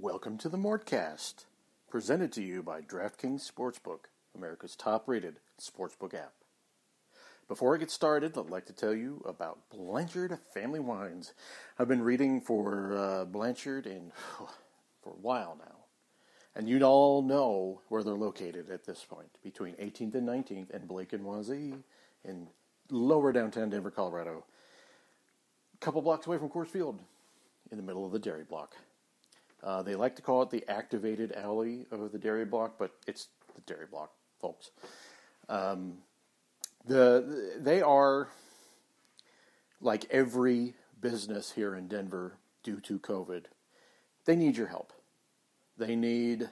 Welcome 0.00 0.38
to 0.38 0.48
the 0.48 0.58
Mortcast, 0.58 1.44
presented 1.88 2.32
to 2.32 2.42
you 2.42 2.64
by 2.64 2.80
DraftKings 2.80 3.48
Sportsbook, 3.48 4.06
America's 4.36 4.74
top 4.74 5.06
rated 5.06 5.36
sportsbook 5.60 6.14
app. 6.14 6.32
Before 7.46 7.76
I 7.76 7.78
get 7.78 7.92
started, 7.92 8.36
I'd 8.36 8.50
like 8.50 8.66
to 8.66 8.72
tell 8.72 8.92
you 8.92 9.22
about 9.24 9.70
Blanchard 9.70 10.36
Family 10.52 10.80
Wines. 10.80 11.32
I've 11.78 11.86
been 11.86 12.02
reading 12.02 12.40
for 12.40 12.96
uh, 12.96 13.24
Blanchard 13.24 13.86
in, 13.86 14.10
for 15.00 15.10
a 15.10 15.20
while 15.22 15.56
now, 15.60 15.76
and 16.56 16.68
you'd 16.68 16.82
all 16.82 17.22
know 17.22 17.80
where 17.88 18.02
they're 18.02 18.14
located 18.14 18.70
at 18.70 18.84
this 18.84 19.04
point, 19.08 19.30
between 19.44 19.74
18th 19.74 20.16
and 20.16 20.28
19th 20.28 20.74
and 20.74 20.88
Blake 20.88 21.12
and 21.12 21.24
Wazee 21.24 21.78
in 22.24 22.48
lower 22.90 23.30
downtown 23.30 23.70
Denver, 23.70 23.92
Colorado, 23.92 24.44
a 25.72 25.78
couple 25.78 26.02
blocks 26.02 26.26
away 26.26 26.38
from 26.38 26.48
Coors 26.48 26.66
Field, 26.66 26.98
in 27.70 27.76
the 27.76 27.84
middle 27.84 28.04
of 28.04 28.10
the 28.10 28.18
dairy 28.18 28.42
block. 28.42 28.74
Uh, 29.64 29.82
they 29.82 29.94
like 29.94 30.14
to 30.16 30.22
call 30.22 30.42
it 30.42 30.50
the 30.50 30.62
activated 30.68 31.32
alley 31.32 31.86
of 31.90 32.12
the 32.12 32.18
dairy 32.18 32.44
block, 32.44 32.74
but 32.78 32.92
it's 33.06 33.28
the 33.54 33.62
dairy 33.62 33.86
block, 33.90 34.10
folks. 34.38 34.70
Um, 35.48 35.98
the 36.86 37.56
they 37.58 37.80
are 37.80 38.28
like 39.80 40.04
every 40.10 40.74
business 41.00 41.52
here 41.52 41.74
in 41.74 41.88
Denver 41.88 42.36
due 42.62 42.80
to 42.80 42.98
COVID. 42.98 43.44
They 44.26 44.36
need 44.36 44.56
your 44.56 44.66
help. 44.66 44.92
They 45.78 45.96
need 45.96 46.50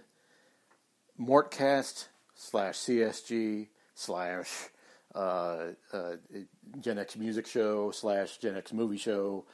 Mortcast 1.20 2.08
slash 2.34 2.78
CSG 2.78 3.68
slash 3.94 4.68
uh, 5.14 5.72
uh, 5.92 6.16
Gen 6.80 6.98
X 6.98 7.16
Music 7.16 7.46
Show 7.46 7.90
slash 7.90 8.38
Gen 8.38 8.56
X 8.56 8.72
Movie 8.72 8.96
Show 8.96 9.44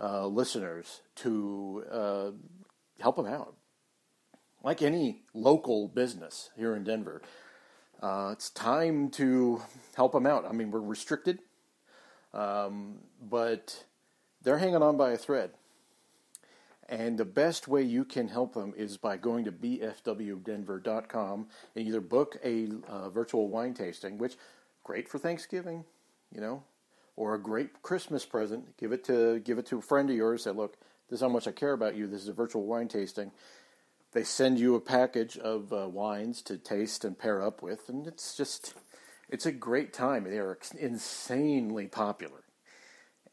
uh, 0.00 0.26
listeners 0.26 1.00
to 1.16 1.84
uh, 1.90 2.30
help 3.00 3.16
them 3.16 3.26
out. 3.26 3.54
Like 4.62 4.82
any 4.82 5.22
local 5.34 5.88
business 5.88 6.50
here 6.56 6.74
in 6.74 6.84
Denver, 6.84 7.22
uh, 8.02 8.30
it's 8.32 8.50
time 8.50 9.10
to 9.10 9.62
help 9.94 10.12
them 10.12 10.26
out. 10.26 10.44
I 10.44 10.52
mean, 10.52 10.70
we're 10.70 10.80
restricted, 10.80 11.40
um, 12.34 12.98
but 13.22 13.84
they're 14.42 14.58
hanging 14.58 14.82
on 14.82 14.96
by 14.96 15.12
a 15.12 15.16
thread. 15.16 15.50
And 16.88 17.18
the 17.18 17.24
best 17.24 17.68
way 17.68 17.82
you 17.82 18.04
can 18.04 18.28
help 18.28 18.54
them 18.54 18.72
is 18.76 18.96
by 18.96 19.18
going 19.18 19.44
to 19.44 19.52
bfwdenver.com 19.52 21.48
and 21.76 21.86
either 21.86 22.00
book 22.00 22.38
a 22.42 22.68
uh, 22.88 23.10
virtual 23.10 23.48
wine 23.48 23.74
tasting, 23.74 24.16
which 24.16 24.36
great 24.84 25.06
for 25.06 25.18
Thanksgiving, 25.18 25.84
you 26.34 26.40
know, 26.40 26.62
or 27.14 27.34
a 27.34 27.38
great 27.38 27.82
Christmas 27.82 28.24
present. 28.24 28.74
Give 28.78 28.92
it 28.92 29.04
to 29.04 29.40
give 29.40 29.58
it 29.58 29.66
to 29.66 29.78
a 29.78 29.82
friend 29.82 30.08
of 30.08 30.16
yours. 30.16 30.44
Say, 30.44 30.50
look, 30.52 30.78
this 31.08 31.18
is 31.18 31.22
how 31.22 31.28
much 31.28 31.48
I 31.48 31.52
care 31.52 31.72
about 31.72 31.96
you. 31.96 32.06
This 32.06 32.22
is 32.22 32.28
a 32.28 32.32
virtual 32.32 32.64
wine 32.64 32.88
tasting. 32.88 33.30
They 34.12 34.24
send 34.24 34.58
you 34.58 34.74
a 34.74 34.80
package 34.80 35.36
of 35.36 35.72
uh, 35.72 35.88
wines 35.88 36.42
to 36.42 36.56
taste 36.58 37.04
and 37.04 37.18
pair 37.18 37.42
up 37.42 37.62
with, 37.62 37.88
and 37.88 38.06
it's 38.06 38.36
just 38.36 38.74
it's 39.28 39.46
a 39.46 39.52
great 39.52 39.92
time. 39.92 40.24
They 40.24 40.38
are 40.38 40.58
insanely 40.78 41.86
popular. 41.86 42.44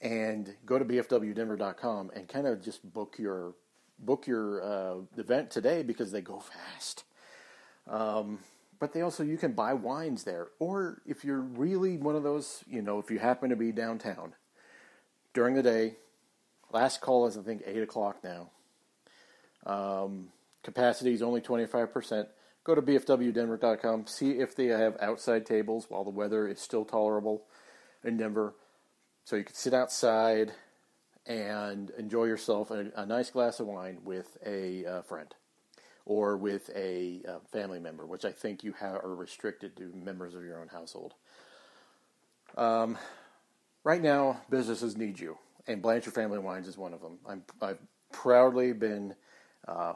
And 0.02 0.56
go 0.66 0.78
to 0.78 0.86
bfwdenver.com 0.86 2.12
and 2.14 2.28
kind 2.28 2.48
of 2.48 2.62
just 2.62 2.94
book 2.94 3.16
your 3.18 3.54
book 3.98 4.28
your 4.28 4.62
uh, 4.62 4.96
event 5.18 5.50
today 5.52 5.84
because 5.84 6.12
they 6.12 6.22
go 6.22 6.40
fast. 6.40 7.06
Um, 7.88 8.40
but 8.78 8.94
they 8.94 9.02
also 9.02 9.24
you 9.24 9.38
can 9.38 9.54
buy 9.54 9.74
wines 9.74 10.26
there, 10.26 10.48
or 10.60 11.02
if 11.06 11.24
you're 11.24 11.40
really 11.40 11.98
one 11.98 12.16
of 12.16 12.24
those, 12.24 12.64
you 12.70 12.82
know, 12.82 13.00
if 13.00 13.10
you 13.10 13.20
happen 13.20 13.50
to 13.50 13.56
be 13.56 13.72
downtown 13.72 14.34
during 15.34 15.56
the 15.56 15.64
day, 15.64 15.96
last 16.76 17.02
call 17.02 17.26
is 17.26 17.38
I 17.38 17.42
think 17.42 17.64
eight 17.66 17.82
o'clock 17.82 18.18
now. 18.24 18.50
Um, 19.66 20.28
capacity 20.62 21.14
is 21.14 21.22
only 21.22 21.42
twenty 21.42 21.66
five 21.66 21.92
percent. 21.92 22.28
Go 22.64 22.76
to 22.76 22.82
bfwdenver.com, 22.82 24.08
see 24.08 24.32
if 24.32 24.56
they 24.56 24.66
have 24.66 24.98
outside 25.00 25.46
tables 25.46 25.86
while 25.88 26.04
the 26.04 26.10
weather 26.10 26.48
is 26.48 26.60
still 26.60 26.84
tolerable 26.84 27.44
in 28.04 28.18
Denver, 28.18 28.56
so 29.24 29.36
you 29.36 29.44
can 29.44 29.54
sit 29.56 29.74
outside 29.74 30.52
and 31.28 31.92
enjoy 31.92 32.26
yourself 32.26 32.72
a, 32.72 32.92
a 32.96 33.06
nice 33.06 33.30
glass 33.30 33.60
of 33.60 33.68
wine 33.68 34.00
with 34.04 34.38
a 34.46 34.86
uh, 34.86 35.02
friend 35.04 35.34
or 36.06 36.38
with 36.38 36.70
a 36.76 37.22
uh, 37.28 37.40
family 37.52 37.80
member, 37.80 38.06
which 38.06 38.26
I 38.26 38.32
think 38.32 38.64
you 38.64 38.74
have, 38.74 38.96
are 38.96 39.16
restricted 39.16 39.76
to 39.78 39.92
members 39.96 40.36
of 40.36 40.44
your 40.44 40.60
own 40.60 40.68
household. 40.68 41.14
Um, 42.58 42.98
right 43.84 44.02
now, 44.02 44.42
businesses 44.50 44.98
need 44.98 45.20
you, 45.20 45.38
and 45.68 45.82
Blanchard 45.82 46.14
Family 46.14 46.40
Wines 46.40 46.68
is 46.68 46.78
one 46.78 46.94
of 46.94 47.02
them. 47.02 47.18
I'm, 47.28 47.44
I've 47.62 47.80
proudly 48.12 48.74
been, 48.74 49.16
uh, 49.68 49.94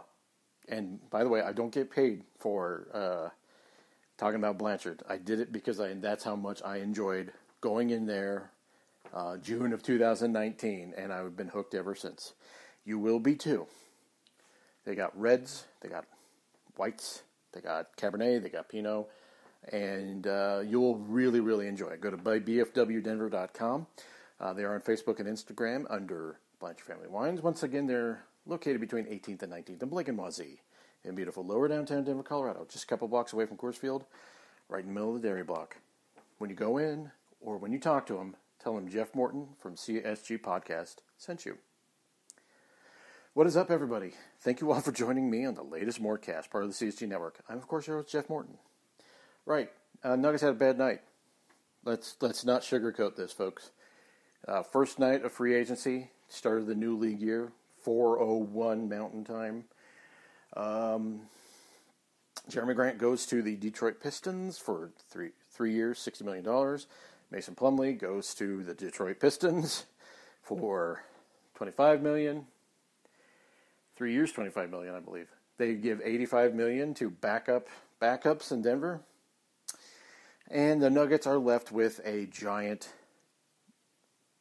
and 0.67 0.99
by 1.09 1.23
the 1.23 1.29
way, 1.29 1.41
I 1.41 1.51
don't 1.51 1.73
get 1.73 1.91
paid 1.91 2.23
for 2.39 2.87
uh, 2.93 3.29
talking 4.17 4.37
about 4.37 4.57
Blanchard. 4.57 5.03
I 5.07 5.17
did 5.17 5.39
it 5.39 5.51
because 5.51 5.79
I, 5.79 5.93
that's 5.93 6.23
how 6.23 6.35
much 6.35 6.61
I 6.63 6.77
enjoyed 6.77 7.31
going 7.61 7.89
in 7.89 8.05
there 8.05 8.51
uh, 9.13 9.37
June 9.37 9.73
of 9.73 9.83
2019, 9.83 10.93
and 10.97 11.13
I've 11.13 11.35
been 11.35 11.47
hooked 11.47 11.73
ever 11.73 11.95
since. 11.95 12.33
You 12.85 12.99
will 12.99 13.19
be 13.19 13.35
too. 13.35 13.67
They 14.85 14.95
got 14.95 15.19
reds, 15.19 15.65
they 15.81 15.89
got 15.89 16.05
whites, 16.75 17.23
they 17.53 17.61
got 17.61 17.95
Cabernet, 17.97 18.43
they 18.43 18.49
got 18.49 18.69
Pinot, 18.69 19.07
and 19.71 20.25
uh, 20.25 20.61
you'll 20.65 20.97
really, 20.97 21.39
really 21.39 21.67
enjoy 21.67 21.89
it. 21.89 22.01
Go 22.01 22.11
to 22.11 22.17
bfwdenver.com. 22.17 23.87
Uh, 24.39 24.53
they 24.53 24.63
are 24.63 24.73
on 24.73 24.81
Facebook 24.81 25.19
and 25.19 25.27
Instagram 25.27 25.85
under 25.89 26.39
Blanchard 26.59 26.85
Family 26.85 27.07
Wines. 27.07 27.41
Once 27.41 27.63
again, 27.63 27.87
they're 27.87 28.23
located 28.45 28.79
between 28.79 29.05
18th 29.05 29.43
and 29.43 29.51
19th 29.51 29.83
in 29.83 29.89
Blake 29.89 30.07
and 30.07 30.19
in 31.03 31.15
beautiful 31.15 31.45
lower 31.45 31.67
downtown 31.67 32.03
Denver, 32.03 32.23
Colorado, 32.23 32.65
just 32.69 32.83
a 32.83 32.87
couple 32.87 33.07
blocks 33.07 33.33
away 33.33 33.45
from 33.45 33.57
Coors 33.57 33.75
Field, 33.75 34.05
right 34.67 34.81
in 34.81 34.87
the 34.87 34.93
middle 34.93 35.15
of 35.15 35.21
the 35.21 35.27
dairy 35.27 35.43
block. 35.43 35.77
When 36.37 36.49
you 36.49 36.55
go 36.55 36.77
in 36.77 37.11
or 37.41 37.57
when 37.57 37.71
you 37.71 37.79
talk 37.79 38.05
to 38.07 38.13
them, 38.13 38.35
tell 38.61 38.75
them 38.75 38.89
Jeff 38.89 39.15
Morton 39.15 39.49
from 39.57 39.75
CSG 39.75 40.41
Podcast 40.41 40.97
sent 41.17 41.45
you. 41.45 41.57
What 43.33 43.47
is 43.47 43.55
up, 43.55 43.71
everybody? 43.71 44.13
Thank 44.41 44.59
you 44.59 44.71
all 44.71 44.81
for 44.81 44.91
joining 44.91 45.29
me 45.29 45.45
on 45.45 45.53
the 45.53 45.63
latest 45.63 46.01
Mortcast, 46.01 46.49
part 46.49 46.63
of 46.63 46.77
the 46.77 46.85
CSG 46.85 47.07
Network. 47.07 47.39
I'm, 47.47 47.57
of 47.57 47.67
course, 47.67 47.87
your 47.87 47.97
host, 47.97 48.11
Jeff 48.11 48.29
Morton. 48.29 48.57
Right, 49.45 49.71
uh, 50.03 50.15
Nuggets 50.15 50.43
had 50.43 50.51
a 50.51 50.55
bad 50.55 50.77
night. 50.77 51.01
Let's 51.85 52.17
let's 52.19 52.43
not 52.43 52.61
sugarcoat 52.61 53.15
this, 53.15 53.31
folks. 53.31 53.71
Uh, 54.47 54.63
first 54.63 54.99
night 54.99 55.23
of 55.23 55.31
free 55.31 55.53
agency, 55.53 56.09
started 56.27 56.65
the 56.65 56.75
new 56.75 56.97
league 56.97 57.21
year, 57.21 57.51
4:01 57.85 58.89
Mountain 58.89 59.25
Time. 59.25 59.65
Um, 60.55 61.21
Jerami 62.49 62.75
Grant 62.75 62.97
goes 62.97 63.25
to 63.27 63.41
the 63.41 63.55
Detroit 63.55 63.99
Pistons 64.01 64.57
for 64.57 64.91
three 65.09 65.31
three 65.51 65.73
years, 65.73 65.99
sixty 65.99 66.23
million 66.23 66.43
dollars. 66.43 66.87
Mason 67.31 67.53
Plumlee 67.53 67.97
goes 67.97 68.33
to 68.35 68.63
the 68.63 68.73
Detroit 68.73 69.19
Pistons 69.19 69.85
for 70.41 71.03
twenty 71.55 71.71
five 71.71 72.01
million. 72.01 72.47
Three 73.99 74.13
years, 74.13 74.31
25 74.31 74.69
million, 74.69 74.95
I 74.95 75.01
believe. 75.01 75.27
They 75.57 75.73
give 75.73 75.99
85 76.01 76.55
million 76.55 76.93
to 76.93 77.09
backup 77.09 77.67
backups 78.01 78.49
in 78.49 78.61
Denver, 78.61 79.01
and 80.49 80.81
the 80.81 80.89
Nuggets 80.89 81.27
are 81.27 81.37
left 81.37 81.73
with 81.73 81.99
a 82.05 82.25
giant 82.27 82.93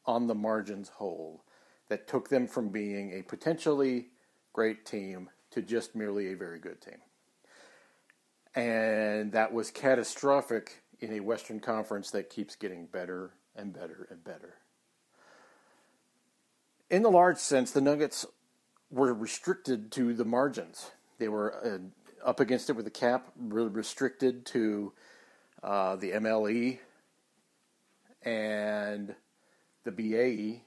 on 0.09 0.27
the 0.27 0.35
margins 0.35 0.89
hole 0.89 1.45
that 1.89 2.09
took 2.09 2.31
them 2.31 2.47
from 2.49 2.71
being 2.71 3.13
a 3.13 3.23
potentially 3.23 4.07
great 4.55 4.87
team 4.87 5.29
to 5.51 5.63
just 5.63 5.95
merely 5.95 6.33
a 6.33 6.37
very 6.37 6.59
good 6.59 6.81
team. 6.81 6.99
And 8.55 9.31
that 9.33 9.53
was 9.53 9.71
catastrophic 9.71 10.83
in 10.99 11.13
a 11.13 11.21
Western 11.21 11.61
Conference 11.61 12.11
that 12.11 12.31
keeps 12.31 12.57
getting 12.57 12.87
better 12.87 13.31
and 13.55 13.73
better 13.73 14.09
and 14.11 14.25
better. 14.25 14.55
In 16.91 17.03
the 17.03 17.11
large 17.11 17.37
sense, 17.37 17.71
the 17.71 17.83
Nuggets 17.83 18.25
were 18.91 19.13
restricted 19.13 19.93
to 19.93 20.15
the 20.15 20.25
margins. 20.25 20.91
They 21.19 21.29
were 21.29 21.55
uh, 21.65 22.27
up 22.27 22.41
against 22.41 22.71
it 22.71 22.73
with 22.73 22.87
the 22.87 22.91
cap, 22.91 23.31
really 23.39 23.69
restricted 23.69 24.47
to 24.47 24.93
uh, 25.63 25.97
the 25.97 26.13
MLE 26.13 26.79
and 28.23 29.15
the 29.85 29.93
BAE, 29.93 30.63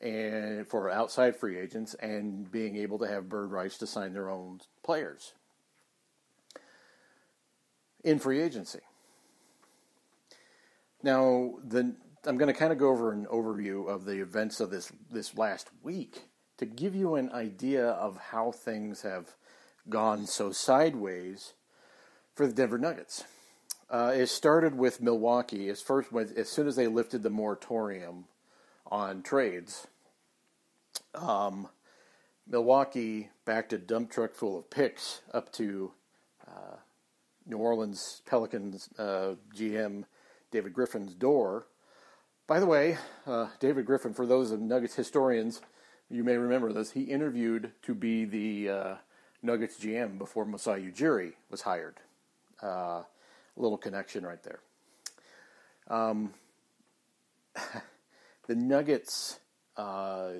and 0.00 0.68
for 0.68 0.90
outside 0.90 1.36
free 1.36 1.58
agents, 1.58 1.94
and 1.94 2.50
being 2.50 2.76
able 2.76 2.98
to 2.98 3.06
have 3.06 3.28
bird 3.28 3.50
rights 3.50 3.78
to 3.78 3.86
sign 3.86 4.12
their 4.12 4.28
own 4.28 4.60
players 4.82 5.34
in 8.02 8.18
free 8.18 8.40
agency. 8.40 8.80
Now, 11.02 11.54
the 11.64 11.94
I'm 12.26 12.38
going 12.38 12.52
to 12.52 12.58
kind 12.58 12.72
of 12.72 12.78
go 12.78 12.88
over 12.88 13.12
an 13.12 13.26
overview 13.30 13.88
of 13.88 14.06
the 14.06 14.20
events 14.20 14.60
of 14.60 14.70
this 14.70 14.90
this 15.10 15.36
last 15.36 15.68
week 15.82 16.22
to 16.56 16.66
give 16.66 16.94
you 16.94 17.16
an 17.16 17.30
idea 17.32 17.86
of 17.86 18.16
how 18.16 18.52
things 18.52 19.02
have 19.02 19.34
gone 19.88 20.26
so 20.26 20.52
sideways 20.52 21.54
for 22.34 22.46
the 22.46 22.52
Denver 22.52 22.78
Nuggets. 22.78 23.24
Uh, 23.94 24.10
it 24.12 24.26
started 24.26 24.76
with 24.76 25.00
Milwaukee 25.00 25.68
as 25.68 25.80
first 25.80 26.08
as 26.36 26.48
soon 26.48 26.66
as 26.66 26.74
they 26.74 26.88
lifted 26.88 27.22
the 27.22 27.30
moratorium 27.30 28.24
on 28.90 29.22
trades. 29.22 29.86
Um, 31.14 31.68
Milwaukee 32.44 33.30
backed 33.44 33.72
a 33.72 33.78
dump 33.78 34.10
truck 34.10 34.34
full 34.34 34.58
of 34.58 34.68
picks 34.68 35.20
up 35.32 35.52
to 35.52 35.92
uh, 36.44 36.78
New 37.46 37.58
Orleans 37.58 38.20
Pelicans 38.26 38.88
uh, 38.98 39.34
GM 39.56 40.06
David 40.50 40.72
Griffin's 40.72 41.14
door. 41.14 41.68
By 42.48 42.58
the 42.58 42.66
way, 42.66 42.98
uh, 43.28 43.50
David 43.60 43.86
Griffin, 43.86 44.12
for 44.12 44.26
those 44.26 44.50
of 44.50 44.60
Nuggets 44.60 44.96
historians, 44.96 45.60
you 46.10 46.24
may 46.24 46.36
remember 46.36 46.72
this. 46.72 46.90
He 46.90 47.02
interviewed 47.02 47.70
to 47.82 47.94
be 47.94 48.24
the 48.24 48.70
uh, 48.70 48.94
Nuggets 49.40 49.78
GM 49.78 50.18
before 50.18 50.44
Masai 50.44 50.90
Ujiri 50.90 51.34
was 51.48 51.62
hired. 51.62 52.00
Uh, 52.60 53.02
little 53.56 53.78
connection 53.78 54.24
right 54.24 54.42
there. 54.42 54.60
Um, 55.88 56.34
the 58.46 58.54
Nuggets 58.54 59.38
uh, 59.76 60.30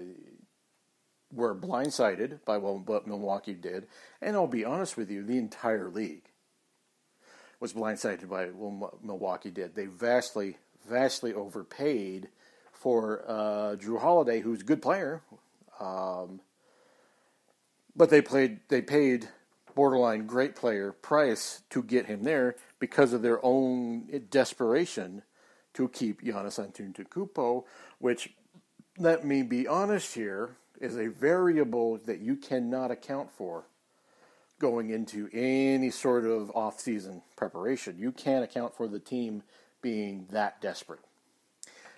were 1.33 1.55
blindsided 1.55 2.45
by 2.45 2.59
what 2.59 3.07
Milwaukee 3.07 3.55
did, 3.55 3.87
and 4.21 4.37
I'll 4.37 4.47
be 4.47 4.65
honest 4.65 4.97
with 4.97 5.11
you, 5.11 5.23
the 5.23 5.39
entire 5.39 5.91
league 5.91 6.25
was 7.61 7.73
blindsided 7.73 8.29
by 8.29 8.47
what 8.47 9.03
Milwaukee 9.03 9.51
did. 9.51 9.75
They 9.75 9.87
vastly, 9.87 10.59
vastly 10.89 11.33
overpaid 11.33 12.29
for 12.73 13.25
uh, 13.27 13.77
Jrue 13.77 14.01
Holiday, 14.01 14.41
who's 14.41 14.61
a 14.61 14.65
good 14.65 14.83
player, 14.83 15.23
um, 15.81 16.41
but 17.97 18.11
they 18.11 18.21
played, 18.21 18.61
they 18.69 18.83
paid 18.83 19.29
borderline 19.75 20.27
great 20.27 20.55
player 20.55 20.93
price 20.93 21.63
to 21.71 21.83
get 21.83 22.07
him 22.07 22.23
there 22.23 22.57
because 22.85 23.15
of 23.15 23.23
their 23.23 23.43
own 23.43 24.07
desperation 24.29 25.23
to 25.73 25.89
keep 25.89 26.21
Giannis 26.21 26.61
Antetokounmpo, 26.61 27.65
which 27.99 28.35
let 28.99 29.25
me 29.25 29.43
be 29.43 29.67
honest 29.67 30.15
here 30.15 30.57
is 30.83 30.99
a 30.99 31.07
variable 31.07 31.97
that 32.05 32.21
you 32.21 32.37
cannot 32.37 32.91
account 32.91 33.31
for 33.31 33.65
going 34.59 34.91
into 34.91 35.31
any 35.33 35.89
sort 35.89 36.27
of 36.27 36.51
off-season 36.55 37.23
preparation. 37.37 37.97
You 37.99 38.13
can't 38.13 38.45
account 38.45 38.77
for 38.77 38.87
the 38.87 38.99
team 38.99 39.45
being 39.81 40.27
that 40.31 40.61
desperate. 40.61 41.01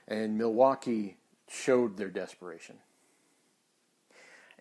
And 0.06 0.38
Milwaukee 0.38 1.16
showed 1.48 1.96
their 1.96 2.10
desperation. 2.10 2.76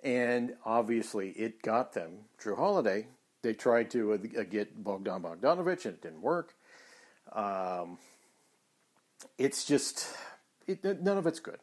And 0.04 0.56
obviously, 0.66 1.30
it 1.33 1.62
got 1.62 1.94
them 1.94 2.25
Jrue 2.42 2.57
Holiday. 2.57 3.10
They 3.45 3.53
tried 3.53 3.92
to 3.92 4.13
uh, 4.13 4.18
get 4.50 4.83
Bogdan 4.83 5.21
Bogdanovich, 5.21 5.86
and 5.86 5.94
it 5.94 6.01
didn't 6.01 6.24
work. 6.24 6.56
Um, 7.31 8.00
it's 9.38 9.65
just 9.65 10.07
it, 10.65 10.83
none 10.83 11.19
of 11.19 11.27
it's 11.27 11.39
good 11.39 11.59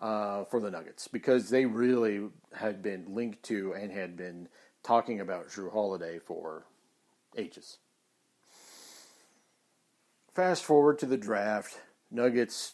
uh, 0.00 0.44
for 0.44 0.58
the 0.58 0.70
Nuggets 0.70 1.06
because 1.06 1.50
they 1.50 1.66
really 1.66 2.30
had 2.54 2.82
been 2.82 3.14
linked 3.14 3.42
to 3.42 3.74
and 3.74 3.92
had 3.92 4.16
been 4.16 4.48
talking 4.82 5.20
about 5.20 5.50
Jrue 5.50 5.70
Holiday 5.70 6.18
for 6.18 6.64
ages. 7.36 7.76
Fast 10.32 10.64
forward 10.64 10.98
to 11.00 11.04
the 11.04 11.18
draft, 11.18 11.78
Nuggets 12.10 12.72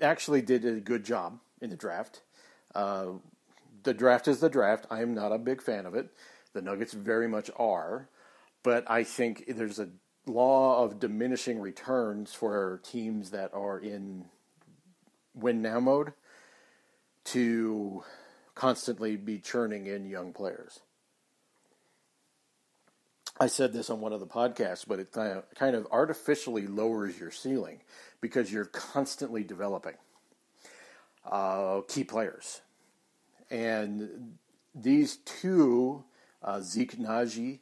actually 0.00 0.40
did 0.40 0.64
a 0.64 0.80
good 0.80 1.04
job 1.04 1.38
in 1.60 1.68
the 1.68 1.76
draft. 1.76 2.22
Uh, 2.74 3.08
the 3.82 3.92
draft 3.92 4.26
is 4.26 4.40
the 4.40 4.48
draft. 4.48 4.86
I 4.90 5.02
am 5.02 5.12
not 5.12 5.32
a 5.32 5.38
big 5.38 5.60
fan 5.60 5.84
of 5.84 5.94
it. 5.94 6.08
The 6.52 6.62
Nuggets 6.62 6.92
very 6.92 7.28
much 7.28 7.50
are, 7.56 8.08
but 8.62 8.90
I 8.90 9.04
think 9.04 9.44
there's 9.48 9.78
a 9.78 9.88
law 10.26 10.84
of 10.84 11.00
diminishing 11.00 11.58
returns 11.60 12.34
for 12.34 12.80
teams 12.84 13.30
that 13.30 13.52
are 13.54 13.78
in 13.78 14.26
win 15.34 15.62
now 15.62 15.80
mode 15.80 16.12
to 17.24 18.04
constantly 18.54 19.16
be 19.16 19.38
churning 19.38 19.86
in 19.86 20.06
young 20.06 20.32
players. 20.32 20.80
I 23.40 23.46
said 23.46 23.72
this 23.72 23.88
on 23.90 24.00
one 24.00 24.12
of 24.12 24.20
the 24.20 24.26
podcasts, 24.26 24.84
but 24.86 24.98
it 24.98 25.10
kind 25.10 25.32
of, 25.32 25.44
kind 25.54 25.74
of 25.74 25.86
artificially 25.90 26.66
lowers 26.66 27.18
your 27.18 27.30
ceiling 27.30 27.80
because 28.20 28.52
you're 28.52 28.66
constantly 28.66 29.42
developing 29.42 29.94
uh, 31.24 31.80
key 31.88 32.04
players. 32.04 32.60
And 33.50 34.34
these 34.74 35.16
two, 35.16 36.04
uh, 36.42 36.60
Zeke 36.60 36.98
Nnaji 36.98 37.60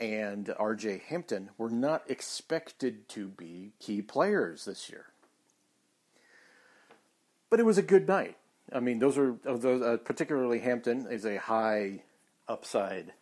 and 0.00 0.46
RJ 0.46 1.02
Hampton 1.02 1.50
were 1.58 1.70
not 1.70 2.08
expected 2.08 3.08
to 3.10 3.28
be 3.28 3.72
key 3.80 4.02
players 4.02 4.64
this 4.64 4.88
year. 4.88 5.06
But 7.50 7.60
it 7.60 7.66
was 7.66 7.78
a 7.78 7.82
good 7.82 8.06
night. 8.06 8.36
I 8.72 8.80
mean, 8.80 8.98
those 8.98 9.16
are 9.16 9.36
those, 9.42 9.82
uh, 9.82 9.96
particularly 10.04 10.60
Hampton 10.60 11.06
is 11.10 11.24
a 11.24 11.38
high 11.38 12.02
upside 12.46 13.12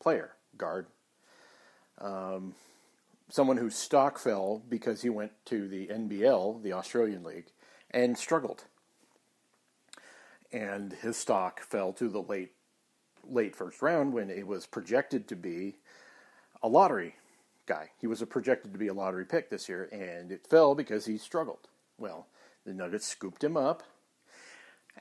player, 0.00 0.32
guard. 0.56 0.86
Um, 1.98 2.54
someone 3.30 3.56
whose 3.56 3.74
stock 3.74 4.18
fell 4.18 4.62
because 4.68 5.02
he 5.02 5.08
went 5.08 5.32
to 5.46 5.66
the 5.66 5.86
NBL, 5.86 6.62
the 6.62 6.74
Australian 6.74 7.24
League, 7.24 7.46
and 7.90 8.18
struggled. 8.18 8.64
And 10.52 10.92
his 10.92 11.16
stock 11.16 11.60
fell 11.60 11.92
to 11.94 12.08
the 12.08 12.22
late 12.22 12.52
late 13.30 13.54
first 13.54 13.82
round 13.82 14.12
when 14.12 14.30
it 14.30 14.46
was 14.46 14.66
projected 14.66 15.28
to 15.28 15.36
be 15.36 15.76
a 16.62 16.68
lottery 16.68 17.16
guy. 17.66 17.90
He 18.00 18.06
was 18.06 18.22
projected 18.24 18.72
to 18.72 18.78
be 18.78 18.88
a 18.88 18.94
lottery 18.94 19.24
pick 19.24 19.50
this 19.50 19.68
year, 19.68 19.88
and 19.92 20.30
it 20.30 20.46
fell 20.46 20.74
because 20.74 21.06
he 21.06 21.18
struggled. 21.18 21.68
Well, 21.98 22.26
the 22.64 22.74
Nuggets 22.74 23.06
scooped 23.06 23.42
him 23.42 23.56
up, 23.56 23.82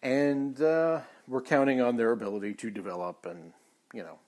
and 0.02 0.62
uh, 0.62 1.02
we're 1.28 1.42
counting 1.42 1.82
on 1.82 1.98
their 1.98 2.12
ability 2.12 2.54
to 2.56 2.70
develop. 2.70 3.26
And 3.26 3.54
you 3.94 4.04
know, 4.04 4.20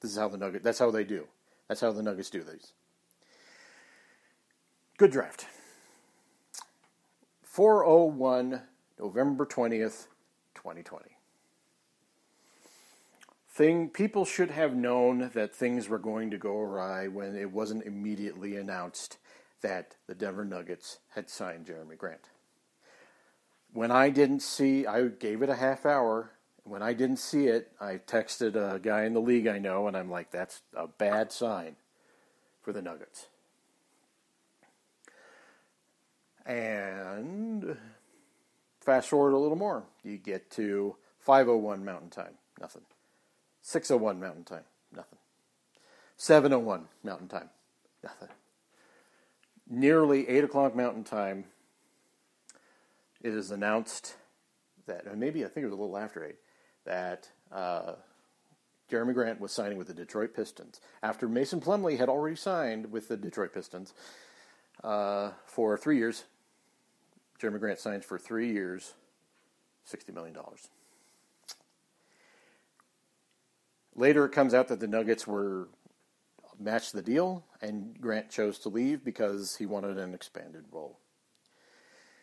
this 0.00 0.10
is 0.10 0.18
how 0.18 0.28
the 0.28 0.38
Nuggets. 0.38 0.64
That's 0.64 0.78
how 0.78 0.90
they 0.90 1.04
do. 1.04 1.26
That's 1.68 1.80
how 1.80 1.92
the 1.92 2.02
Nuggets 2.02 2.30
do 2.30 2.42
these. 2.42 2.72
Good 4.96 5.10
draft. 5.10 5.46
401 7.42 8.62
November 8.98 9.46
20th, 9.46 10.06
2020 10.54 11.13
thing 13.54 13.88
people 13.88 14.24
should 14.24 14.50
have 14.50 14.74
known 14.74 15.30
that 15.32 15.54
things 15.54 15.88
were 15.88 15.98
going 15.98 16.28
to 16.32 16.36
go 16.36 16.58
awry 16.58 17.06
when 17.06 17.36
it 17.36 17.52
wasn't 17.52 17.84
immediately 17.84 18.56
announced 18.56 19.16
that 19.60 19.94
the 20.08 20.14
Denver 20.14 20.44
Nuggets 20.44 20.98
had 21.14 21.30
signed 21.30 21.66
Jerami 21.66 21.96
Grant. 21.96 22.30
When 23.72 23.92
I 23.92 24.10
didn't 24.10 24.40
see, 24.40 24.86
I 24.86 25.06
gave 25.06 25.40
it 25.40 25.48
a 25.48 25.54
half 25.54 25.86
hour. 25.86 26.32
When 26.64 26.82
I 26.82 26.94
didn't 26.94 27.18
see 27.18 27.46
it, 27.46 27.70
I 27.80 27.98
texted 27.98 28.56
a 28.56 28.80
guy 28.80 29.04
in 29.04 29.14
the 29.14 29.20
league 29.20 29.46
I 29.46 29.58
know, 29.58 29.86
and 29.86 29.96
I'm 29.96 30.10
like, 30.10 30.32
that's 30.32 30.62
a 30.76 30.88
bad 30.88 31.30
sign 31.30 31.76
for 32.60 32.72
the 32.72 32.82
Nuggets. 32.82 33.28
And 36.44 37.76
fast 38.80 39.08
forward 39.08 39.32
a 39.32 39.38
little 39.38 39.56
more, 39.56 39.84
you 40.02 40.18
get 40.18 40.50
to 40.52 40.96
5:01 41.26 41.84
Mountain 41.84 42.10
Time, 42.10 42.34
nothing. 42.60 42.82
601 43.66 44.20
Mountain 44.20 44.44
Time, 44.44 44.64
nothing. 44.94 45.18
701 46.18 46.84
Mountain 47.02 47.28
Time, 47.28 47.48
nothing. 48.02 48.28
Nearly 49.66 50.28
8 50.28 50.44
o'clock 50.44 50.76
Mountain 50.76 51.04
Time, 51.04 51.46
it 53.22 53.32
is 53.32 53.50
announced 53.50 54.16
that, 54.86 55.16
maybe 55.16 55.46
I 55.46 55.48
think 55.48 55.64
it 55.64 55.70
was 55.70 55.78
a 55.78 55.80
little 55.80 55.96
after 55.96 56.22
8, 56.22 56.34
that 56.84 57.30
uh, 57.50 57.94
Jerami 58.90 59.14
Grant 59.14 59.40
was 59.40 59.50
signing 59.50 59.78
with 59.78 59.86
the 59.86 59.94
Detroit 59.94 60.34
Pistons. 60.36 60.82
After 61.02 61.26
Mason 61.26 61.62
Plumlee 61.62 61.96
had 61.96 62.10
already 62.10 62.36
signed 62.36 62.92
with 62.92 63.08
the 63.08 63.16
Detroit 63.16 63.54
Pistons 63.54 63.94
uh, 64.84 65.30
for 65.46 65.78
three 65.78 65.96
years, 65.96 66.24
Jerami 67.40 67.58
Grant 67.58 67.78
signs 67.78 68.04
for 68.04 68.18
three 68.18 68.52
years, 68.52 68.92
$60 69.90 70.12
million. 70.12 70.36
Later, 73.96 74.24
it 74.24 74.32
comes 74.32 74.54
out 74.54 74.68
that 74.68 74.80
the 74.80 74.88
Nuggets 74.88 75.26
were 75.26 75.68
matched 76.58 76.92
the 76.92 77.02
deal, 77.02 77.44
and 77.60 78.00
Grant 78.00 78.30
chose 78.30 78.58
to 78.60 78.68
leave 78.68 79.04
because 79.04 79.56
he 79.56 79.66
wanted 79.66 79.98
an 79.98 80.14
expanded 80.14 80.64
role. 80.72 80.98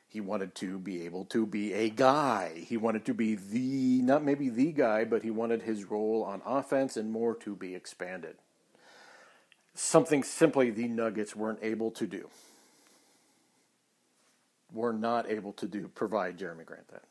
He 0.07 0.19
wanted 0.19 0.55
to 0.55 0.77
be 0.77 1.05
able 1.05 1.23
to 1.25 1.45
be 1.45 1.73
a 1.73 1.89
guy. 1.89 2.65
He 2.67 2.75
wanted 2.75 3.05
to 3.05 3.13
be 3.13 3.35
the, 3.35 4.01
not 4.01 4.23
maybe 4.23 4.49
the 4.49 4.73
guy, 4.73 5.05
but 5.05 5.23
he 5.23 5.31
wanted 5.31 5.61
his 5.61 5.85
role 5.85 6.23
on 6.23 6.41
offense 6.45 6.97
and 6.97 7.11
more 7.11 7.33
to 7.35 7.55
be 7.55 7.73
expanded. 7.75 8.35
Something 9.73 10.23
simply 10.23 10.69
the 10.69 10.89
Nuggets 10.89 11.33
weren't 11.33 11.59
able 11.61 11.91
to 11.91 12.05
do. 12.05 12.29
Were 14.73 14.91
not 14.91 15.29
able 15.29 15.53
to 15.53 15.65
do, 15.65 15.89
provide 15.95 16.37
Jerami 16.37 16.65
Grant 16.65 16.89
that 16.89 17.03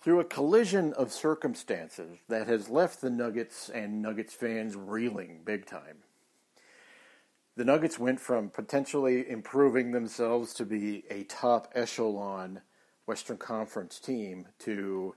through 0.00 0.20
a 0.20 0.24
collision 0.24 0.92
of 0.94 1.12
circumstances 1.12 2.18
that 2.28 2.46
has 2.46 2.68
left 2.68 3.00
the 3.00 3.10
Nuggets 3.10 3.68
and 3.68 4.00
Nuggets 4.00 4.32
fans 4.32 4.74
reeling 4.74 5.40
big 5.44 5.66
time. 5.66 5.98
The 7.56 7.64
Nuggets 7.64 7.98
went 7.98 8.20
from 8.20 8.48
potentially 8.48 9.28
improving 9.28 9.92
themselves 9.92 10.54
to 10.54 10.64
be 10.64 11.04
a 11.10 11.24
top 11.24 11.70
echelon 11.74 12.62
Western 13.04 13.36
Conference 13.36 13.98
team 13.98 14.46
to 14.60 15.14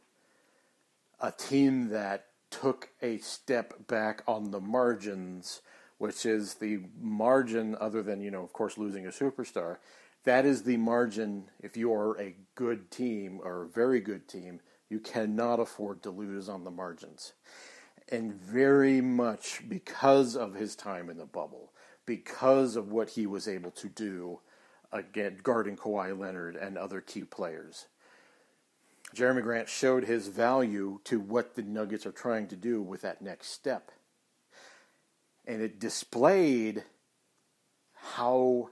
a 1.22 1.32
team 1.32 1.90
that 1.90 2.26
took 2.50 2.90
a 3.02 3.20
step 3.20 3.88
back 3.88 4.24
on 4.28 4.52
the 4.52 4.60
margins, 4.60 5.62
which 5.98 6.26
is 6.26 6.56
the 6.56 6.82
margin, 7.00 7.78
other 7.80 8.04
than, 8.04 8.20
you 8.20 8.32
know, 8.32 8.44
of 8.44 8.52
course, 8.52 8.78
losing 8.78 9.06
a 9.06 9.10
superstar. 9.10 9.78
That 10.26 10.46
is 10.46 10.64
the 10.64 10.78
margin, 10.78 11.46
if 11.62 11.78
you 11.78 11.94
are 11.94 12.20
a 12.20 12.36
good 12.56 12.92
team 12.92 13.40
or 13.44 13.64
a 13.64 13.68
very 13.68 14.02
good 14.02 14.28
team, 14.28 14.60
you 14.94 15.00
cannot 15.00 15.60
afford 15.60 16.04
to 16.04 16.12
lose 16.12 16.48
on 16.48 16.64
the 16.64 16.70
margins. 16.70 17.34
And 18.10 18.32
very 18.32 19.02
much 19.02 19.64
because 19.68 20.36
of 20.36 20.54
his 20.54 20.76
time 20.76 21.10
in 21.10 21.18
the 21.18 21.26
bubble, 21.26 21.74
because 22.06 22.76
of 22.76 22.92
what 22.92 23.10
he 23.10 23.26
was 23.26 23.48
able 23.48 23.72
to 23.72 23.90
do 23.90 24.40
again 24.92 25.40
guarding 25.42 25.76
Kawhi 25.76 26.18
Leonard 26.18 26.56
and 26.56 26.78
other 26.78 27.02
key 27.02 27.24
players. 27.24 27.88
Jerami 29.16 29.42
Grant 29.42 29.68
showed 29.68 30.04
his 30.04 30.28
value 30.28 31.00
to 31.06 31.20
what 31.20 31.56
the 31.56 31.64
Nuggets 31.64 32.06
are 32.06 32.12
trying 32.12 32.48
to 32.50 32.56
do 32.56 32.80
with 32.80 33.02
that 33.02 33.20
next 33.20 33.48
step. 33.48 33.92
And 35.48 35.60
it 35.60 35.80
displayed 35.80 36.84
how 37.94 38.70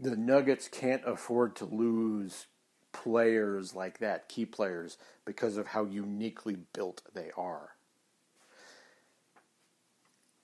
the 0.00 0.16
Nuggets 0.16 0.68
can't 0.68 1.02
afford 1.04 1.56
to 1.56 1.64
lose 1.64 2.46
players 2.94 3.74
like 3.74 3.98
that, 3.98 4.28
key 4.28 4.46
players, 4.46 4.96
because 5.26 5.58
of 5.58 5.66
how 5.66 5.84
uniquely 5.84 6.56
built 6.72 7.02
they 7.12 7.30
are. 7.36 7.70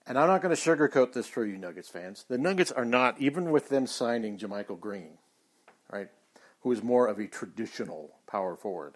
And 0.07 0.19
I'm 0.19 0.27
not 0.27 0.43
going 0.43 0.55
to 0.55 0.61
sugarcoat 0.61 1.13
this 1.13 1.29
for 1.29 1.47
you 1.47 1.57
Nuggets 1.57 1.89
fans. 1.89 2.25
The 2.29 2.37
Nuggets 2.37 2.73
are 2.73 2.85
not, 2.85 3.21
even 3.21 3.51
with 3.51 3.69
them 3.69 3.87
signing 3.87 4.37
JaMychal 4.39 4.81
Green, 4.81 5.19
right, 5.91 6.09
who 6.61 6.73
is 6.73 6.83
more 6.83 7.07
of 7.07 7.19
a 7.19 7.27
traditional 7.27 8.11
power 8.27 8.57
forward. 8.57 8.95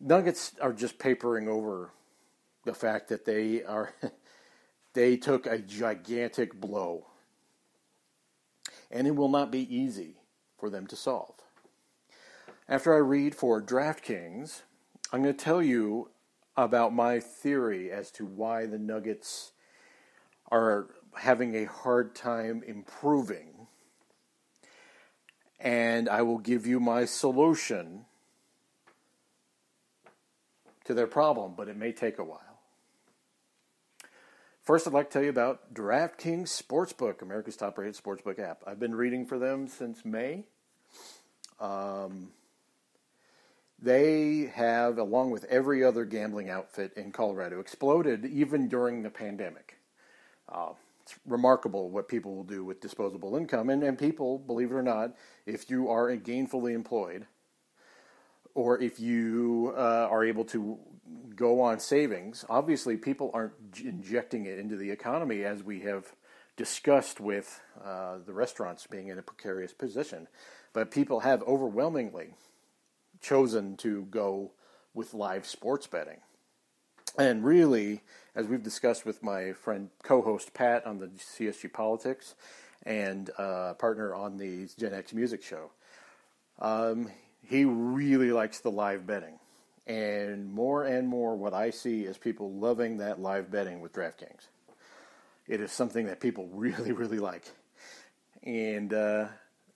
Nuggets 0.00 0.52
are 0.60 0.72
just 0.72 0.98
papering 0.98 1.48
over 1.48 1.90
the 2.64 2.72
fact 2.74 3.08
that 3.08 3.26
they 3.26 3.62
are 3.62 3.92
they 4.94 5.16
took 5.16 5.46
a 5.46 5.58
gigantic 5.58 6.58
blow. 6.58 7.06
And 8.90 9.06
it 9.06 9.14
will 9.14 9.28
not 9.28 9.52
be 9.52 9.74
easy 9.74 10.16
for 10.58 10.70
them 10.70 10.86
to 10.88 10.96
solve. 10.96 11.39
After 12.70 12.94
I 12.94 12.98
read 12.98 13.34
for 13.34 13.60
DraftKings, 13.60 14.60
I'm 15.12 15.24
going 15.24 15.34
to 15.34 15.44
tell 15.44 15.60
you 15.60 16.10
about 16.56 16.94
my 16.94 17.18
theory 17.18 17.90
as 17.90 18.12
to 18.12 18.24
why 18.24 18.66
the 18.66 18.78
Nuggets 18.78 19.50
are 20.52 20.86
having 21.16 21.56
a 21.56 21.64
hard 21.64 22.14
time 22.14 22.62
improving. 22.64 23.66
And 25.58 26.08
I 26.08 26.22
will 26.22 26.38
give 26.38 26.64
you 26.64 26.78
my 26.78 27.06
solution 27.06 28.04
to 30.84 30.94
their 30.94 31.08
problem, 31.08 31.54
but 31.56 31.66
it 31.66 31.76
may 31.76 31.90
take 31.90 32.20
a 32.20 32.24
while. 32.24 32.60
First, 34.62 34.86
I'd 34.86 34.92
like 34.92 35.10
to 35.10 35.12
tell 35.14 35.24
you 35.24 35.30
about 35.30 35.74
DraftKings 35.74 36.62
Sportsbook, 36.62 37.20
America's 37.20 37.56
top 37.56 37.78
rated 37.78 37.96
sportsbook 37.96 38.38
app. 38.38 38.62
I've 38.64 38.78
been 38.78 38.94
reading 38.94 39.26
for 39.26 39.40
them 39.40 39.66
since 39.66 40.04
May. 40.04 40.44
Um, 41.58 42.28
they 43.82 44.50
have, 44.54 44.98
along 44.98 45.30
with 45.30 45.44
every 45.44 45.82
other 45.82 46.04
gambling 46.04 46.50
outfit 46.50 46.92
in 46.96 47.12
Colorado, 47.12 47.60
exploded 47.60 48.24
even 48.26 48.68
during 48.68 49.02
the 49.02 49.10
pandemic. 49.10 49.76
Uh, 50.48 50.72
it's 51.02 51.18
remarkable 51.26 51.90
what 51.90 52.08
people 52.08 52.34
will 52.34 52.44
do 52.44 52.64
with 52.64 52.80
disposable 52.80 53.36
income. 53.36 53.70
And, 53.70 53.82
and 53.82 53.98
people, 53.98 54.38
believe 54.38 54.70
it 54.70 54.74
or 54.74 54.82
not, 54.82 55.14
if 55.46 55.70
you 55.70 55.88
are 55.88 56.14
gainfully 56.16 56.74
employed 56.74 57.26
or 58.54 58.80
if 58.80 59.00
you 59.00 59.72
uh, 59.76 60.08
are 60.10 60.24
able 60.24 60.44
to 60.46 60.78
go 61.34 61.60
on 61.60 61.80
savings, 61.80 62.44
obviously 62.48 62.96
people 62.96 63.30
aren't 63.32 63.52
injecting 63.82 64.46
it 64.46 64.58
into 64.58 64.76
the 64.76 64.90
economy 64.90 65.44
as 65.44 65.62
we 65.62 65.80
have 65.80 66.14
discussed 66.56 67.20
with 67.20 67.60
uh, 67.82 68.18
the 68.26 68.32
restaurants 68.32 68.86
being 68.86 69.08
in 69.08 69.18
a 69.18 69.22
precarious 69.22 69.72
position. 69.72 70.28
But 70.72 70.90
people 70.90 71.20
have 71.20 71.42
overwhelmingly 71.44 72.34
chosen 73.20 73.76
to 73.78 74.06
go 74.10 74.52
with 74.94 75.14
live 75.14 75.46
sports 75.46 75.86
betting. 75.86 76.18
And 77.18 77.44
really, 77.44 78.02
as 78.34 78.46
we've 78.46 78.62
discussed 78.62 79.04
with 79.04 79.22
my 79.22 79.52
friend 79.52 79.90
co-host 80.02 80.54
Pat 80.54 80.86
on 80.86 80.98
the 80.98 81.08
CSG 81.08 81.72
Politics 81.72 82.34
and 82.84 83.30
uh, 83.36 83.74
partner 83.74 84.14
on 84.14 84.36
the 84.36 84.68
Gen 84.78 84.94
X 84.94 85.12
Music 85.12 85.42
Show, 85.42 85.70
um, 86.60 87.10
he 87.42 87.64
really 87.64 88.32
likes 88.32 88.60
the 88.60 88.70
live 88.70 89.06
betting. 89.06 89.38
And 89.86 90.52
more 90.52 90.84
and 90.84 91.08
more, 91.08 91.34
what 91.34 91.52
I 91.52 91.70
see 91.70 92.02
is 92.02 92.16
people 92.16 92.52
loving 92.52 92.98
that 92.98 93.20
live 93.20 93.50
betting 93.50 93.80
with 93.80 93.92
DraftKings. 93.92 94.46
It 95.48 95.60
is 95.60 95.72
something 95.72 96.06
that 96.06 96.20
people 96.20 96.48
really, 96.52 96.92
really 96.92 97.18
like. 97.18 97.50
And, 98.44 98.94
uh, 98.94 99.26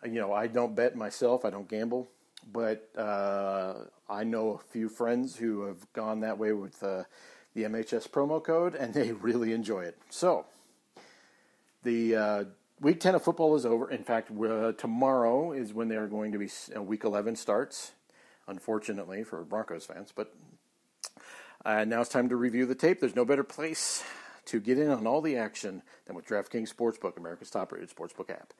you 0.05 0.21
know, 0.21 0.33
I 0.33 0.47
don't 0.47 0.77
bet 0.77 0.95
myself, 0.95 1.45
I 1.45 1.51
don't 1.51 1.69
gamble, 1.69 2.09
but 2.53 2.89
uh, 2.97 3.75
I 4.09 4.25
know 4.25 4.53
a 4.53 4.59
few 4.59 4.89
friends 4.89 5.37
who 5.37 5.63
have 5.63 5.93
gone 5.93 6.21
that 6.21 6.39
way 6.39 6.53
with 6.53 6.83
uh, 6.83 7.05
the 7.55 7.65
MHS 7.65 8.09
promo 8.09 8.43
code, 8.43 8.75
and 8.75 8.93
they 8.95 9.13
really 9.13 9.53
enjoy 9.53 9.83
it. 9.85 9.99
So, 10.11 10.47
the 11.83 12.17
uh, 12.17 12.45
week 12.81 13.01
10 13.01 13.15
of 13.15 13.23
football 13.23 13.55
is 13.57 13.67
over. 13.67 13.91
In 13.91 14.03
fact, 14.03 14.31
uh, 14.31 14.73
tomorrow 14.73 15.53
is 15.53 15.73
when 15.73 15.89
they're 15.89 16.07
going 16.07 16.33
to 16.33 16.39
be, 16.39 16.49
uh, 16.77 16.83
week 16.83 17.05
11 17.05 17.37
starts, 17.37 17.93
unfortunately 18.47 19.25
for 19.25 19.43
Broncos 19.45 19.87
fans. 19.87 20.13
But 20.15 20.35
uh, 21.65 21.85
now 21.85 22.01
it's 22.01 22.11
time 22.11 22.29
to 22.29 22.37
review 22.37 22.67
the 22.67 22.75
tape. 22.75 23.01
There's 23.01 23.17
no 23.17 23.25
better 23.25 23.45
place 23.45 24.05
to 24.47 24.61
get 24.61 24.79
in 24.79 24.91
on 24.91 25.07
all 25.07 25.21
the 25.21 25.37
action 25.37 25.83
than 26.07 26.17
with 26.17 26.27
DraftKings 26.27 26.75
Sportsbook, 26.75 27.17
America's 27.17 27.51
top 27.51 27.73
rated 27.73 27.95
sportsbook 27.95 28.31
app. 28.31 28.53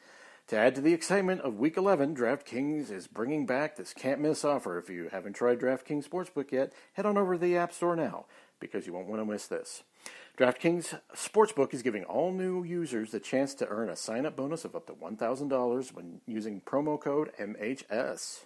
To 0.49 0.59
add 0.59 0.75
to 0.75 0.83
the 0.83 0.93
excitement 0.93 1.41
of 1.41 1.59
Week 1.59 1.79
11, 1.79 2.15
DraftKings 2.15 2.91
is 2.91 3.07
bringing 3.07 3.47
back 3.47 3.77
this 3.77 3.95
can't 3.95 4.21
miss 4.21 4.45
offer. 4.45 4.77
If 4.77 4.91
you 4.91 5.09
haven't 5.11 5.33
tried 5.33 5.59
DraftKings 5.59 6.07
Sportsbook 6.07 6.53
yet, 6.53 6.71
head 6.93 7.07
on 7.07 7.17
over 7.17 7.33
to 7.33 7.39
the 7.39 7.57
App 7.57 7.73
Store 7.73 7.97
now 7.97 8.27
because 8.61 8.87
you 8.87 8.93
won't 8.93 9.09
want 9.09 9.23
to 9.23 9.25
miss 9.25 9.47
this. 9.47 9.85
DraftKings 10.37 11.01
Sportsbook 11.15 11.73
is 11.73 11.81
giving 11.81 12.05
all 12.05 12.31
new 12.31 12.63
users 12.63 13.11
the 13.11 13.21
chance 13.21 13.55
to 13.55 13.69
earn 13.69 13.89
a 13.89 13.97
sign 13.97 14.27
up 14.27 14.37
bonus 14.37 14.67
of 14.67 14.77
up 14.77 14.87
to 14.89 14.93
$1,000 14.93 15.93
when 15.95 16.21
using 16.27 16.61
promo 16.61 17.01
code 17.01 17.31
MHS. 17.41 18.41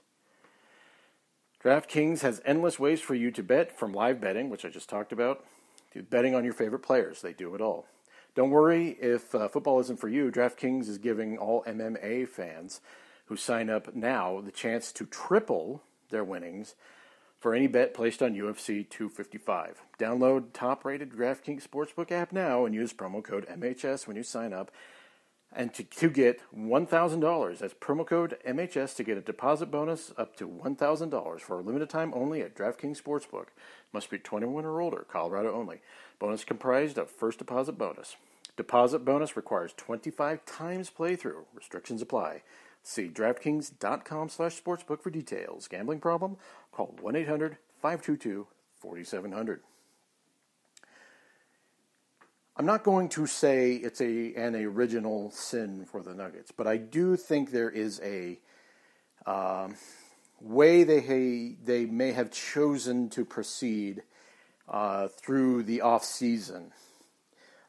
DraftKings 1.65 2.21
has 2.21 2.41
endless 2.45 2.79
ways 2.79 3.01
for 3.01 3.17
you 3.17 3.33
to 3.33 3.43
bet 3.43 3.77
from 3.77 3.93
live 3.93 4.21
betting, 4.21 4.51
which 4.51 4.65
I 4.65 4.69
just 4.69 4.89
talked 4.89 5.11
about, 5.11 5.45
to 5.95 6.05
betting 6.05 6.37
on 6.37 6.45
your 6.45 6.53
favorite 6.53 6.83
players. 6.83 7.23
They 7.23 7.33
do 7.33 7.57
it 7.57 7.61
all. 7.61 7.87
Don't 8.39 8.51
worry 8.51 8.97
if 9.01 9.35
uh, 9.35 9.49
football 9.49 9.81
isn't 9.81 9.99
for 9.99 10.07
you. 10.07 10.31
DraftKings 10.31 10.89
is 10.89 10.99
giving 10.99 11.39
all 11.39 11.65
MMA 11.65 12.29
fans 12.29 12.81
who 13.25 13.35
sign 13.35 13.69
up 13.69 13.97
now 13.97 14.41
the 14.41 14.53
chance 14.53 14.93
to 14.93 15.07
triple 15.07 15.83
their 16.11 16.23
winnings 16.23 16.77
for 17.41 17.53
any 17.53 17.67
bet 17.67 17.95
placed 17.95 18.23
on 18.23 18.37
UFC 18.37 18.89
255. 18.89 19.83
Download 19.99 20.53
top 20.53 20.85
rated 20.85 21.11
DraftKings 21.11 21.67
Sportsbook 21.67 22.13
app 22.13 22.31
now 22.31 22.65
and 22.65 22.77
use 22.77 22.93
promo 22.93 23.25
code 23.25 23.45
MHS 23.49 24.07
when 24.07 24.17
you 24.17 24.23
sign 24.23 24.53
up. 24.53 24.71
And 25.53 25.75
to, 25.75 25.83
to 25.83 26.09
get 26.09 26.41
$1,000, 26.57 27.59
that's 27.59 27.75
promo 27.75 28.07
code 28.07 28.39
MHS 28.47 28.95
to 28.95 29.03
get 29.03 29.19
a 29.19 29.21
deposit 29.21 29.73
bonus 29.73 30.13
up 30.17 30.37
to 30.37 30.47
$1,000 30.47 31.41
for 31.41 31.59
a 31.59 31.63
limited 31.63 31.91
time 31.91 32.13
only 32.15 32.43
at 32.43 32.55
DraftKings 32.55 33.03
Sportsbook. 33.03 33.47
Must 33.93 34.09
be 34.09 34.19
21 34.19 34.65
or 34.65 34.81
older, 34.81 35.05
Colorado 35.11 35.53
only. 35.53 35.81
Bonus 36.21 36.45
comprised 36.45 36.99
of 36.99 37.11
first 37.11 37.41
deposit 37.41 37.77
bonus. 37.77 38.15
Deposit 38.59 39.05
bonus 39.05 39.37
requires 39.37 39.73
25 39.77 40.45
times 40.45 40.91
playthrough. 40.91 41.45
Restrictions 41.55 42.03
apply. 42.03 42.43
See 42.83 43.09
DraftKings.com 43.09 44.29
slash 44.29 44.61
sportsbook 44.61 45.01
for 45.01 45.11
details. 45.11 45.69
Gambling 45.69 46.01
problem? 46.01 46.37
Call 46.73 46.93
1-800-522-4700. 47.01 49.61
I'm 52.57 52.67
not 52.67 52.83
going 52.83 53.09
to 53.11 53.29
say 53.29 53.75
it's 53.75 54.01
a 54.01 54.35
an 54.35 54.57
original 54.57 55.31
sin 55.31 55.85
for 55.85 56.03
the 56.03 56.13
Nuggets, 56.13 56.51
but 56.51 56.67
I 56.67 56.79
do 56.79 57.17
think 57.17 57.53
there 57.53 57.71
is 57.71 58.01
a 58.03 58.41
um, 59.25 59.77
way 60.41 60.83
they 60.83 61.55
they 61.63 61.87
may 61.87 62.11
have 62.11 62.33
chosen 62.33 63.09
to 63.11 63.25
proceed 63.25 64.03
uh, 64.69 65.07
through 65.07 65.63
the 65.63 65.83
off 65.83 66.05
season 66.05 66.73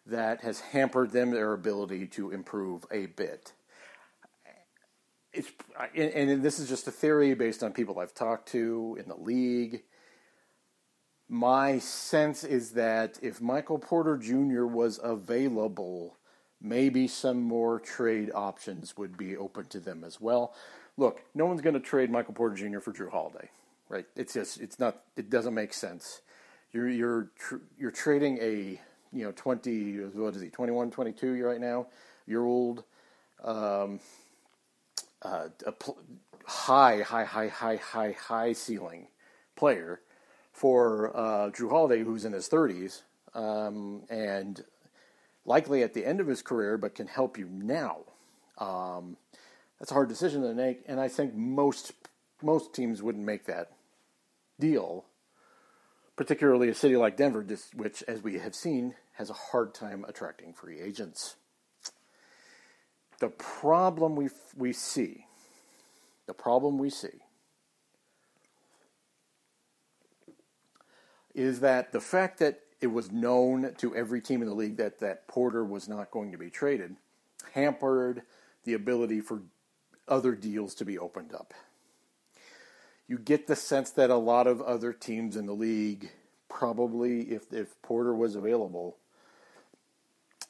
that 0.09 0.41
has 0.41 0.59
hampered 0.59 1.11
them 1.11 1.31
their 1.31 1.53
ability 1.53 2.07
to 2.07 2.31
improve 2.31 2.85
a 2.91 3.07
bit. 3.07 3.53
It's 5.33 5.51
and, 5.95 6.31
and 6.31 6.43
this 6.43 6.59
is 6.59 6.69
just 6.69 6.87
a 6.87 6.91
theory 6.91 7.33
based 7.35 7.63
on 7.63 7.73
people 7.73 7.99
I've 7.99 8.15
talked 8.15 8.49
to 8.49 8.97
in 8.99 9.07
the 9.07 9.15
league. 9.15 9.83
My 11.29 11.79
sense 11.79 12.43
is 12.43 12.71
that 12.71 13.19
if 13.21 13.39
Michael 13.39 13.77
Porter 13.79 14.17
Jr. 14.17 14.65
was 14.65 14.99
available, 15.03 16.17
maybe 16.61 17.07
some 17.07 17.41
more 17.41 17.79
trade 17.79 18.31
options 18.33 18.97
would 18.97 19.17
be 19.17 19.37
open 19.37 19.65
to 19.67 19.79
them 19.79 20.03
as 20.03 20.19
well. 20.19 20.55
look, 20.97 21.23
no 21.35 21.45
one's 21.45 21.61
going 21.61 21.75
to 21.75 21.79
trade 21.79 22.09
Michael 22.11 22.33
Porter 22.33 22.55
Jr. 22.55 22.79
for 22.79 22.91
Jrue 22.91 23.11
Holiday, 23.11 23.49
right? 23.89 24.05
It's 24.15 24.33
just 24.33 24.59
it's 24.59 24.79
not 24.79 25.03
it 25.15 25.29
doesn't 25.29 25.53
make 25.53 25.73
sense. 25.73 26.21
You're 26.73 26.89
you're 26.89 27.31
tr- 27.37 27.65
you're 27.77 27.91
trading 27.91 28.39
a 28.41 28.81
you 29.11 29.23
know 29.23 29.31
20 29.31 29.93
what 30.13 30.35
is 30.35 30.41
he 30.41 30.49
21 30.49 30.91
22 30.91 31.43
right 31.43 31.61
now 31.61 31.87
year 32.27 32.43
old 32.43 32.83
um, 33.43 33.99
uh, 35.21 35.47
a 35.65 35.71
pl- 35.71 35.97
high 36.45 37.01
high 37.01 37.25
high 37.25 37.47
high 37.47 37.75
high 37.77 38.11
high 38.11 38.53
ceiling 38.53 39.07
player 39.55 40.01
for 40.51 41.15
uh, 41.15 41.49
Jrue 41.51 41.69
Holiday 41.69 42.03
who's 42.03 42.25
in 42.25 42.33
his 42.33 42.49
30s 42.49 43.01
um, 43.33 44.03
and 44.09 44.63
likely 45.45 45.83
at 45.83 45.93
the 45.93 46.05
end 46.05 46.19
of 46.19 46.27
his 46.27 46.41
career 46.41 46.77
but 46.77 46.95
can 46.95 47.07
help 47.07 47.37
you 47.37 47.47
now. 47.49 47.99
Um, 48.57 49.17
that's 49.79 49.91
a 49.91 49.93
hard 49.93 50.09
decision 50.09 50.41
to 50.43 50.53
make 50.53 50.83
and 50.87 50.99
I 50.99 51.07
think 51.07 51.33
most 51.35 51.93
most 52.41 52.73
teams 52.73 53.01
wouldn't 53.01 53.25
make 53.25 53.45
that 53.45 53.71
deal 54.59 55.05
particularly 56.19 56.67
a 56.67 56.75
city 56.75 56.97
like 56.97 57.15
Denver, 57.15 57.45
which, 57.73 58.03
as 58.05 58.21
we 58.21 58.39
have 58.39 58.53
seen, 58.53 58.93
has 59.13 59.29
a 59.29 59.33
hard 59.33 59.73
time 59.73 60.03
attracting 60.05 60.51
free 60.51 60.81
agents. 60.81 61.37
The 63.21 63.29
problem 63.29 64.17
we, 64.17 64.27
we 64.53 64.73
see, 64.73 65.27
the 66.25 66.33
problem 66.33 66.77
we 66.77 66.89
see, 66.89 67.21
is 71.33 71.61
that 71.61 71.93
the 71.93 72.01
fact 72.01 72.39
that 72.39 72.59
it 72.81 72.87
was 72.87 73.13
known 73.13 73.73
to 73.77 73.95
every 73.95 74.19
team 74.19 74.41
in 74.41 74.49
the 74.49 74.53
league 74.53 74.75
that, 74.75 74.99
that 74.99 75.25
Porter 75.29 75.63
was 75.63 75.87
not 75.87 76.11
going 76.11 76.33
to 76.33 76.37
be 76.37 76.49
traded 76.49 76.97
hampered 77.53 78.23
the 78.65 78.73
ability 78.73 79.21
for 79.21 79.43
other 80.05 80.35
deals 80.35 80.75
to 80.75 80.83
be 80.83 80.99
opened 80.99 81.33
up 81.33 81.53
you 83.09 83.17
get 83.17 83.47
the 83.47 83.55
sense 83.55 83.89
that 83.89 84.11
a 84.11 84.15
lot 84.15 84.45
of 84.45 84.61
other 84.61 84.93
teams 84.93 85.35
in 85.35 85.47
the 85.47 85.53
league 85.53 86.11
probably, 86.47 87.21
if 87.21 87.51
if 87.51 87.81
Porter 87.81 88.13
was 88.13 88.35
available, 88.35 88.97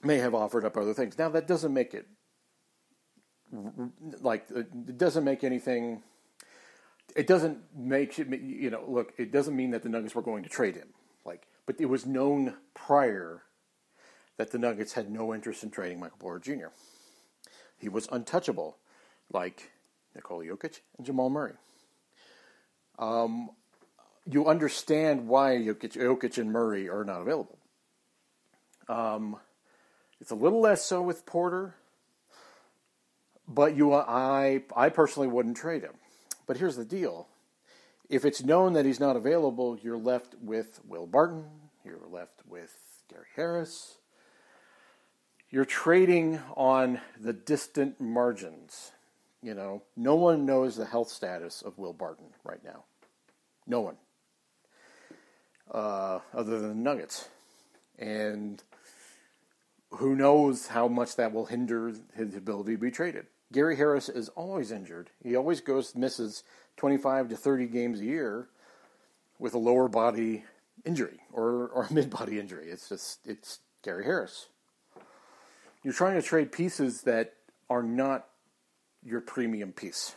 may 0.04 0.18
have 0.18 0.36
offered 0.36 0.66
up 0.66 0.76
other 0.76 0.94
things. 0.94 1.18
Now 1.18 1.30
that 1.30 1.48
doesn't 1.48 1.74
make 1.74 1.94
it 1.94 2.08
like 4.22 4.46
it 4.52 4.98
doesn't 4.98 5.24
make 5.24 5.44
anything. 5.44 6.04
It 7.16 7.28
doesn't 7.28 7.60
make. 7.74 8.18
You 8.18 8.70
know, 8.70 8.84
look, 8.86 9.14
it 9.18 9.32
doesn't 9.32 9.56
mean 9.56 9.72
that 9.72 9.82
the 9.82 9.90
Nuggets 9.90 10.14
were 10.14 10.22
going 10.22 10.44
to 10.44 10.50
trade 10.50 10.76
him. 10.76 10.90
Like, 11.26 11.48
but 11.66 11.80
it 11.80 11.86
was 11.86 12.06
known 12.06 12.56
prior 12.74 13.44
that 14.36 14.52
the 14.52 14.60
Nuggets 14.60 14.94
had 14.94 15.10
no 15.10 15.34
interest 15.34 15.64
in 15.64 15.72
trading 15.72 16.00
Michael 16.00 16.18
Porter 16.20 16.40
Jr. 16.40 16.68
He 17.78 17.88
was 17.88 18.10
untouchable, 18.12 18.78
like 19.32 19.72
Nikola 20.14 20.44
Jokic 20.44 20.82
and 20.98 21.06
Jamal 21.06 21.30
Murray. 21.30 21.54
Um, 23.00 23.50
you 24.30 24.46
understand 24.48 25.28
why 25.28 25.56
Jokic, 25.56 25.94
Jokic, 25.94 26.38
and 26.38 26.52
Murray 26.52 26.88
are 26.90 27.04
not 27.04 27.22
available. 27.22 27.58
Um, 28.88 29.38
it's 30.20 30.32
a 30.32 30.36
little 30.36 30.60
less 30.60 30.84
so 30.84 31.02
with 31.02 31.26
Porter, 31.26 31.76
but 33.48 33.76
you, 33.76 33.94
I, 33.94 34.64
I 34.76 34.90
personally 34.90 35.30
wouldn't 35.30 35.58
trade 35.58 35.84
him. 35.84 35.94
But 36.46 36.58
here's 36.58 36.76
the 36.76 36.86
deal: 36.86 37.28
if 38.10 38.26
it's 38.26 38.44
known 38.44 38.74
that 38.74 38.86
he's 38.86 39.00
not 39.00 39.16
available, 39.16 39.78
you're 39.82 39.98
left 39.98 40.36
with 40.42 40.82
Will 40.86 41.08
Barton. 41.08 41.46
You're 41.86 42.00
left 42.12 42.42
with 42.48 42.76
Gary 43.10 43.26
Harris. 43.36 43.98
You're 45.50 45.66
trading 45.66 46.40
on 46.56 47.00
the 47.20 47.34
distant 47.34 48.00
margins. 48.00 48.92
You 49.42 49.54
know, 49.54 49.84
no 49.96 50.16
one 50.16 50.46
knows 50.46 50.76
the 50.76 50.86
health 50.86 51.10
status 51.10 51.62
of 51.62 51.78
Will 51.78 51.94
Barton 51.94 52.26
right 52.44 52.64
now. 52.64 52.84
No 53.70 53.82
one. 53.82 53.96
Uh, 55.72 56.20
other 56.34 56.60
than 56.60 56.70
the 56.70 56.76
Nuggets. 56.76 57.30
And 57.98 58.62
who 59.92 60.16
knows 60.16 60.68
how 60.68 60.88
much 60.88 61.16
that 61.16 61.32
will 61.32 61.46
hinder 61.46 61.94
his 62.16 62.36
ability 62.36 62.74
to 62.74 62.78
be 62.78 62.92
traded. 62.92 63.28
Gary 63.52 63.76
Harris 63.76 64.10
is 64.10 64.30
always 64.30 64.72
injured. 64.72 65.10
He 65.24 65.36
always 65.36 65.62
goes 65.62 65.96
misses 65.96 66.44
25 66.78 67.30
to 67.30 67.36
30 67.36 67.68
games 67.68 68.00
a 68.00 68.06
year 68.06 68.48
with 69.38 69.54
a 69.54 69.58
lower 69.58 69.88
body 69.88 70.44
injury 70.86 71.20
or, 71.32 71.68
or 71.70 71.88
a 71.90 71.94
mid 71.94 72.10
body 72.10 72.40
injury. 72.40 72.70
It's 72.70 72.90
just 72.90 73.20
it's 73.26 73.60
Gary 73.84 74.04
Harris. 74.04 74.48
You're 75.84 75.94
trying 75.94 76.16
to 76.16 76.22
trade 76.22 76.52
pieces 76.52 77.04
that 77.04 77.34
are 77.70 77.84
not 77.84 78.28
your 79.04 79.22
premium 79.22 79.72
piece. 79.72 80.16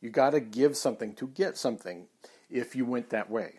You 0.00 0.10
got 0.10 0.30
to 0.30 0.40
give 0.40 0.76
something 0.76 1.14
to 1.14 1.28
get 1.28 1.56
something 1.56 2.06
if 2.50 2.76
you 2.76 2.84
went 2.84 3.10
that 3.10 3.30
way. 3.30 3.58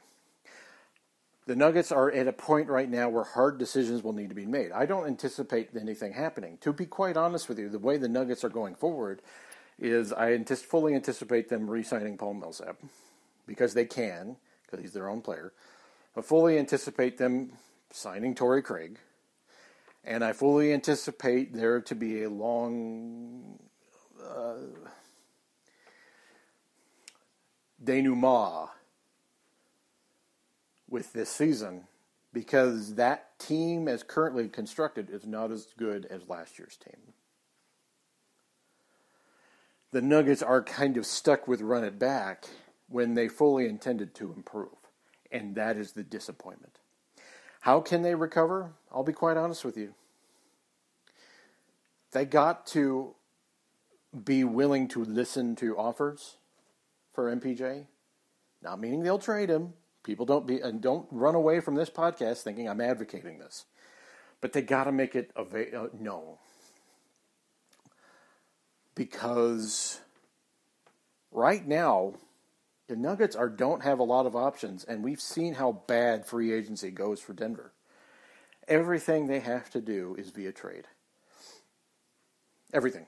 The 1.46 1.56
Nuggets 1.56 1.94
are 1.94 2.12
at 2.12 2.28
a 2.28 2.34
point 2.34 2.68
right 2.68 2.90
now 2.90 3.08
where 3.08 3.24
hard 3.24 3.58
decisions 3.58 4.04
will 4.04 4.12
need 4.12 4.28
to 4.30 4.36
be 4.36 4.46
made. 4.46 4.74
I 4.74 4.86
don't 4.86 5.08
anticipate 5.08 5.70
anything 5.80 6.12
happening. 6.12 6.58
To 6.60 6.74
be 6.74 6.86
quite 6.86 7.16
honest 7.16 7.48
with 7.48 7.58
you, 7.58 7.70
the 7.70 7.80
way 7.80 7.98
the 7.98 8.10
Nuggets 8.10 8.44
are 8.44 8.50
going 8.50 8.76
forward 8.76 9.22
is 9.80 10.12
I 10.12 10.38
fully 10.44 10.94
anticipate 10.94 11.48
them 11.48 11.70
re 11.70 11.84
signing 11.84 12.18
Paul 12.18 12.34
Millsap 12.34 12.78
because 13.46 13.74
they 13.74 13.86
can, 13.86 14.36
because 14.64 14.84
he's 14.84 14.94
their 14.94 15.08
own 15.08 15.22
player. 15.22 15.54
I 16.18 16.22
fully 16.22 16.60
anticipate 16.60 17.18
them 17.18 17.54
signing 17.92 18.36
Torrey 18.36 18.62
Craig. 18.62 19.00
And 20.04 20.24
I 20.24 20.34
fully 20.34 20.74
anticipate 20.74 21.54
there 21.54 21.80
to 21.82 21.96
be 21.96 22.24
a 22.24 22.30
long 22.30 23.60
uh, 24.22 24.56
denouement 27.84 28.70
with 30.90 31.14
this 31.14 31.30
season 31.30 31.88
because 32.34 32.96
that 32.96 33.40
team, 33.40 33.88
as 33.88 34.04
currently 34.04 34.48
constructed, 34.48 35.10
is 35.10 35.26
not 35.26 35.52
as 35.52 35.68
good 35.78 36.06
as 36.06 36.28
last 36.30 36.60
year's 36.60 36.78
team. 36.78 37.14
The 39.92 40.02
Nuggets 40.02 40.44
are 40.44 40.62
kind 40.62 40.98
of 40.98 41.06
stuck 41.06 41.48
with 41.48 41.62
run 41.62 41.84
it 41.84 41.98
back 41.98 42.46
when 42.90 43.14
they 43.14 43.28
fully 43.28 43.68
intended 43.68 44.14
to 44.16 44.34
improve, 44.34 44.76
and 45.32 45.56
that 45.56 45.78
is 45.78 45.94
the 45.94 46.04
disappointment. 46.04 46.80
How 47.62 47.80
can 47.80 48.02
they 48.02 48.16
recover? 48.16 48.74
I'll 48.92 49.04
be 49.04 49.14
quite 49.14 49.38
honest 49.38 49.66
with 49.66 49.78
you. 49.78 49.94
They 52.12 52.26
got 52.26 52.68
to 52.68 53.16
be 54.24 54.44
willing 54.44 54.88
to 54.90 55.04
listen 55.04 55.56
to 55.58 55.78
offers 55.78 56.38
for 57.14 57.34
MPJ, 57.36 57.88
not 58.62 58.80
meaning 58.80 59.04
they'll 59.04 59.20
trade 59.20 59.50
him, 59.50 59.74
People 60.08 60.26
don't 60.26 60.48
be 60.48 60.62
and 60.62 60.80
don't 60.80 61.06
run 61.12 61.36
away 61.36 61.60
from 61.60 61.76
this 61.76 61.90
podcast 61.90 62.38
thinking 62.38 62.70
I'm 62.70 62.80
advocating 62.80 63.40
this, 63.40 63.66
but 64.40 64.54
they 64.54 64.62
got 64.62 64.86
to 64.86 64.94
make 64.94 65.16
it 65.16 65.32
ava- 65.38 65.78
uh, 65.78 65.88
known 66.00 66.38
because 68.96 70.00
right 71.30 71.68
now 71.68 72.14
the 72.88 72.96
Nuggets 72.96 73.36
are 73.36 73.50
don't 73.50 73.84
have 73.84 74.00
a 74.00 74.04
lot 74.04 74.26
of 74.26 74.34
options, 74.34 74.86
and 74.86 75.04
we've 75.04 75.20
seen 75.20 75.56
how 75.56 75.84
bad 75.88 76.26
free 76.26 76.54
agency 76.54 76.90
goes 76.90 77.20
for 77.20 77.34
Denver. 77.34 77.74
Everything 78.66 79.28
they 79.28 79.42
have 79.42 79.70
to 79.72 79.82
do 79.82 80.16
is 80.18 80.30
via 80.30 80.54
trade. 80.54 80.86
Everything. 82.72 83.08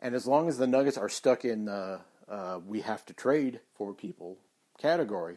And 0.00 0.14
as 0.14 0.26
long 0.26 0.48
as 0.48 0.56
the 0.56 0.66
Nuggets 0.66 0.96
are 0.96 1.10
stuck 1.10 1.44
in, 1.44 1.68
uh, 1.68 1.98
uh, 2.26 2.60
we 2.66 2.80
have 2.80 3.04
to 3.04 3.12
trade 3.12 3.60
for 3.74 3.92
people 3.92 4.38
category, 4.78 5.36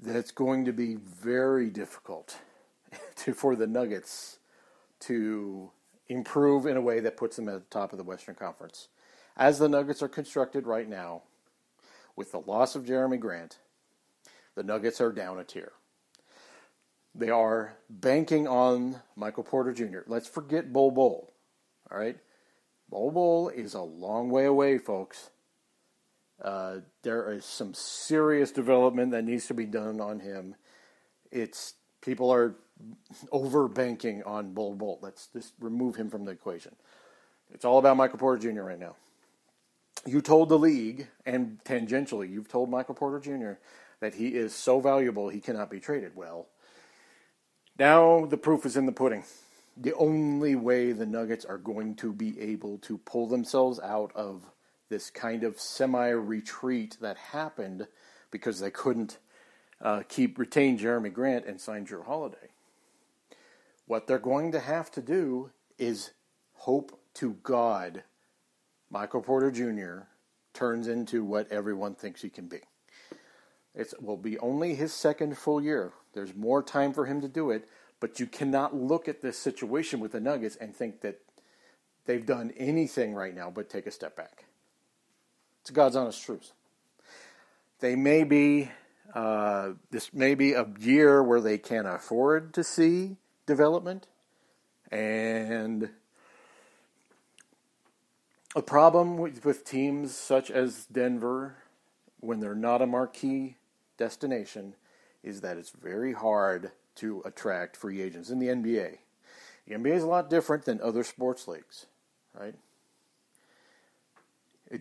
that's 0.00 0.30
going 0.30 0.64
to 0.66 0.72
be 0.72 0.94
very 0.94 1.70
difficult 1.70 2.36
to, 3.16 3.34
for 3.34 3.56
the 3.56 3.66
Nuggets 3.66 4.38
to 5.00 5.70
improve 6.08 6.66
in 6.66 6.76
a 6.76 6.80
way 6.80 7.00
that 7.00 7.16
puts 7.16 7.36
them 7.36 7.48
at 7.48 7.54
the 7.54 7.60
top 7.70 7.92
of 7.92 7.98
the 7.98 8.04
Western 8.04 8.34
Conference. 8.34 8.88
As 9.36 9.58
the 9.58 9.68
Nuggets 9.68 10.02
are 10.02 10.08
constructed 10.08 10.66
right 10.66 10.88
now, 10.88 11.22
with 12.14 12.32
the 12.32 12.40
loss 12.40 12.74
of 12.74 12.84
Jerami 12.84 13.20
Grant, 13.20 13.58
the 14.54 14.62
Nuggets 14.62 15.00
are 15.00 15.12
down 15.12 15.38
a 15.38 15.44
tier. 15.44 15.72
They 17.14 17.30
are 17.30 17.76
banking 17.88 18.46
on 18.46 19.00
Michael 19.14 19.42
Porter 19.42 19.72
Jr. 19.72 20.00
Let's 20.06 20.28
forget 20.28 20.72
Bol 20.72 20.90
Bol. 20.90 21.32
All 21.90 21.98
right? 21.98 22.18
Bol 22.88 23.10
Bol 23.10 23.48
is 23.48 23.74
a 23.74 23.80
long 23.80 24.30
way 24.30 24.44
away, 24.44 24.78
folks. 24.78 25.30
Uh, 26.42 26.76
there 27.02 27.32
is 27.32 27.44
some 27.44 27.72
serious 27.74 28.50
development 28.50 29.12
that 29.12 29.24
needs 29.24 29.46
to 29.46 29.54
be 29.54 29.64
done 29.64 30.00
on 30.00 30.20
him. 30.20 30.54
It's 31.30 31.74
people 32.02 32.30
are 32.30 32.56
over 33.32 33.68
banking 33.68 34.22
on 34.24 34.52
Bol 34.52 34.74
Bol. 34.74 34.98
Let's 35.02 35.28
just 35.28 35.54
remove 35.60 35.96
him 35.96 36.10
from 36.10 36.24
the 36.24 36.32
equation. 36.32 36.76
It's 37.52 37.64
all 37.64 37.78
about 37.78 37.96
Michael 37.96 38.18
Porter 38.18 38.52
Jr. 38.52 38.62
right 38.62 38.78
now. 38.78 38.96
You 40.04 40.20
told 40.20 40.50
the 40.50 40.58
league, 40.58 41.08
and 41.24 41.58
tangentially, 41.64 42.30
you've 42.30 42.48
told 42.48 42.70
Michael 42.70 42.94
Porter 42.94 43.18
Jr. 43.18 43.58
that 44.00 44.14
he 44.14 44.28
is 44.28 44.54
so 44.54 44.78
valuable 44.78 45.28
he 45.28 45.40
cannot 45.40 45.70
be 45.70 45.80
traded. 45.80 46.14
Well, 46.14 46.46
now 47.78 48.26
the 48.26 48.36
proof 48.36 48.66
is 48.66 48.76
in 48.76 48.86
the 48.86 48.92
pudding. 48.92 49.24
the 49.76 49.94
only 49.94 50.54
way 50.54 50.92
the 50.92 51.06
Nuggets 51.06 51.44
are 51.44 51.58
going 51.58 51.94
to 51.96 52.12
be 52.12 52.40
able 52.40 52.78
to 52.78 52.98
pull 52.98 53.26
themselves 53.26 53.78
out 53.80 54.10
of 54.14 54.44
this 54.88 55.10
kind 55.10 55.44
of 55.44 55.58
semi 55.60 56.08
retreat 56.08 56.96
that 57.00 57.16
happened 57.16 57.86
because 58.30 58.60
they 58.60 58.70
couldn't 58.70 59.18
uh, 59.80 60.02
keep 60.08 60.38
retain 60.38 60.78
Jerami 60.78 61.12
Grant 61.12 61.46
and 61.46 61.60
sign 61.60 61.86
Jrue 61.86 62.04
Holiday. 62.04 62.50
What 63.86 64.06
they're 64.06 64.18
going 64.18 64.52
to 64.52 64.60
have 64.60 64.90
to 64.92 65.02
do 65.02 65.50
is 65.78 66.10
hope 66.54 66.98
to 67.14 67.34
God 67.42 68.02
Michael 68.90 69.20
Porter 69.20 69.50
Jr. 69.50 70.06
turns 70.54 70.88
into 70.88 71.24
what 71.24 71.50
everyone 71.50 71.94
thinks 71.94 72.22
he 72.22 72.28
can 72.28 72.46
be. 72.46 72.60
It 73.74 73.92
will 74.00 74.16
be 74.16 74.38
only 74.38 74.74
his 74.74 74.92
second 74.92 75.36
full 75.36 75.60
year. 75.60 75.92
There's 76.14 76.34
more 76.34 76.62
time 76.62 76.94
for 76.94 77.04
him 77.04 77.20
to 77.20 77.28
do 77.28 77.50
it, 77.50 77.68
but 78.00 78.18
you 78.18 78.26
cannot 78.26 78.74
look 78.74 79.06
at 79.06 79.20
this 79.20 79.38
situation 79.38 80.00
with 80.00 80.12
the 80.12 80.20
Nuggets 80.20 80.56
and 80.56 80.74
think 80.74 81.02
that 81.02 81.20
they've 82.06 82.24
done 82.24 82.52
anything 82.56 83.14
right 83.14 83.34
now 83.34 83.50
but 83.50 83.68
take 83.68 83.86
a 83.86 83.90
step 83.90 84.16
back. 84.16 84.45
It's 85.66 85.72
God's 85.72 85.96
honest 85.96 86.22
truth. 86.22 86.52
They 87.80 87.96
may 87.96 88.22
be, 88.22 88.70
uh, 89.12 89.70
this 89.90 90.14
may 90.14 90.36
be 90.36 90.52
a 90.52 90.64
year 90.78 91.24
where 91.24 91.40
they 91.40 91.58
can't 91.58 91.88
afford 91.88 92.54
to 92.54 92.62
see 92.62 93.16
development. 93.46 94.06
And 94.92 95.90
a 98.54 98.62
problem 98.62 99.18
with, 99.18 99.44
with 99.44 99.64
teams 99.64 100.14
such 100.14 100.52
as 100.52 100.86
Denver, 100.86 101.56
when 102.20 102.38
they're 102.38 102.54
not 102.54 102.80
a 102.80 102.86
marquee 102.86 103.56
destination, 103.98 104.76
is 105.24 105.40
that 105.40 105.56
it's 105.56 105.70
very 105.70 106.12
hard 106.12 106.70
to 106.94 107.22
attract 107.24 107.76
free 107.76 108.00
agents 108.02 108.30
in 108.30 108.38
the 108.38 108.46
NBA. 108.46 108.98
The 109.66 109.74
NBA 109.74 109.96
is 109.96 110.04
a 110.04 110.06
lot 110.06 110.30
different 110.30 110.64
than 110.64 110.80
other 110.80 111.02
sports 111.02 111.48
leagues, 111.48 111.86
right? 112.38 112.54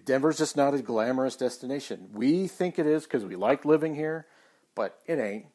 Denver's 0.03 0.37
just 0.37 0.57
not 0.57 0.73
a 0.73 0.81
glamorous 0.81 1.35
destination. 1.35 2.09
We 2.13 2.47
think 2.47 2.79
it 2.79 2.87
is 2.87 3.03
because 3.03 3.23
we 3.23 3.35
like 3.35 3.65
living 3.65 3.95
here, 3.95 4.25
but 4.73 4.99
it 5.05 5.19
ain't. 5.19 5.45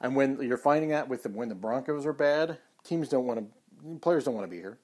And 0.00 0.14
when 0.14 0.42
you're 0.42 0.58
finding 0.58 0.92
out 0.92 1.08
with 1.08 1.22
the, 1.22 1.30
when 1.30 1.48
the 1.48 1.54
Broncos 1.54 2.04
are 2.04 2.12
bad, 2.12 2.58
teams 2.84 3.08
don't 3.08 3.26
want 3.26 3.40
to, 3.40 3.98
players 4.00 4.24
don't 4.24 4.34
want 4.34 4.46
to 4.46 4.50
be 4.50 4.58
here. 4.58 4.78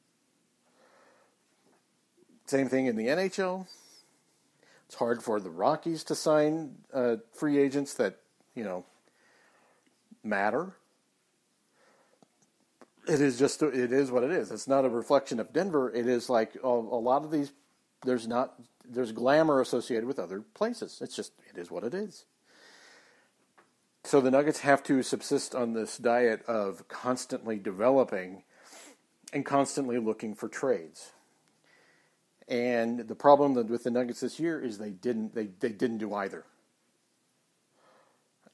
Same 2.47 2.69
thing 2.69 2.87
in 2.87 2.97
the 2.97 3.07
NHL. 3.07 3.67
It's 4.87 4.99
hard 4.99 5.23
for 5.23 5.41
the 5.41 5.49
Rockies 5.49 6.05
to 6.05 6.15
sign 6.15 6.77
uh, 6.93 7.17
free 7.33 7.59
agents 7.59 7.95
that 7.95 8.19
you 8.55 8.63
know 8.63 8.85
matter. 10.23 10.77
It 13.09 13.21
is 13.21 13.39
just 13.39 13.63
it 13.63 13.91
is 13.91 14.11
what 14.11 14.23
it 14.23 14.31
is. 14.31 14.51
It's 14.51 14.69
not 14.69 14.85
a 14.85 14.91
reflection 14.91 15.41
of 15.41 15.53
Denver. 15.53 15.91
It 15.91 16.07
is 16.07 16.29
like 16.29 16.57
a, 16.63 16.69
a 16.69 16.69
lot 16.69 17.25
of 17.25 17.31
these. 17.31 17.53
There's 18.05 18.27
not 18.27 18.55
there's 18.89 19.13
glamour 19.13 19.61
associated 19.61 20.07
with 20.07 20.19
other 20.19 20.41
places. 20.55 20.99
It's 21.01 21.17
just 21.17 21.33
it 21.49 21.59
is 21.59 21.71
what 21.71 21.85
it 21.85 21.95
is. 21.95 22.25
So 24.05 24.21
the 24.21 24.31
Nuggets 24.31 24.61
have 24.61 24.83
to 24.85 25.03
subsist 25.03 25.55
on 25.55 25.75
this 25.75 25.97
diet 25.97 26.45
of 26.47 26.89
constantly 26.89 27.59
developing 27.59 28.43
and 29.33 29.47
constantly 29.47 29.99
looking 29.99 30.35
for 30.35 30.49
trades. 30.49 31.13
And 32.49 33.01
the 33.01 33.15
problem 33.15 33.55
with 33.55 33.85
the 33.85 33.91
Nuggets 33.91 34.21
this 34.21 34.41
year 34.41 34.61
is 34.61 34.79
they 34.79 34.91
didn't 34.91 35.35
they, 35.35 35.47
they 35.47 35.71
didn't 35.71 35.99
do 35.99 36.15
either. 36.15 36.45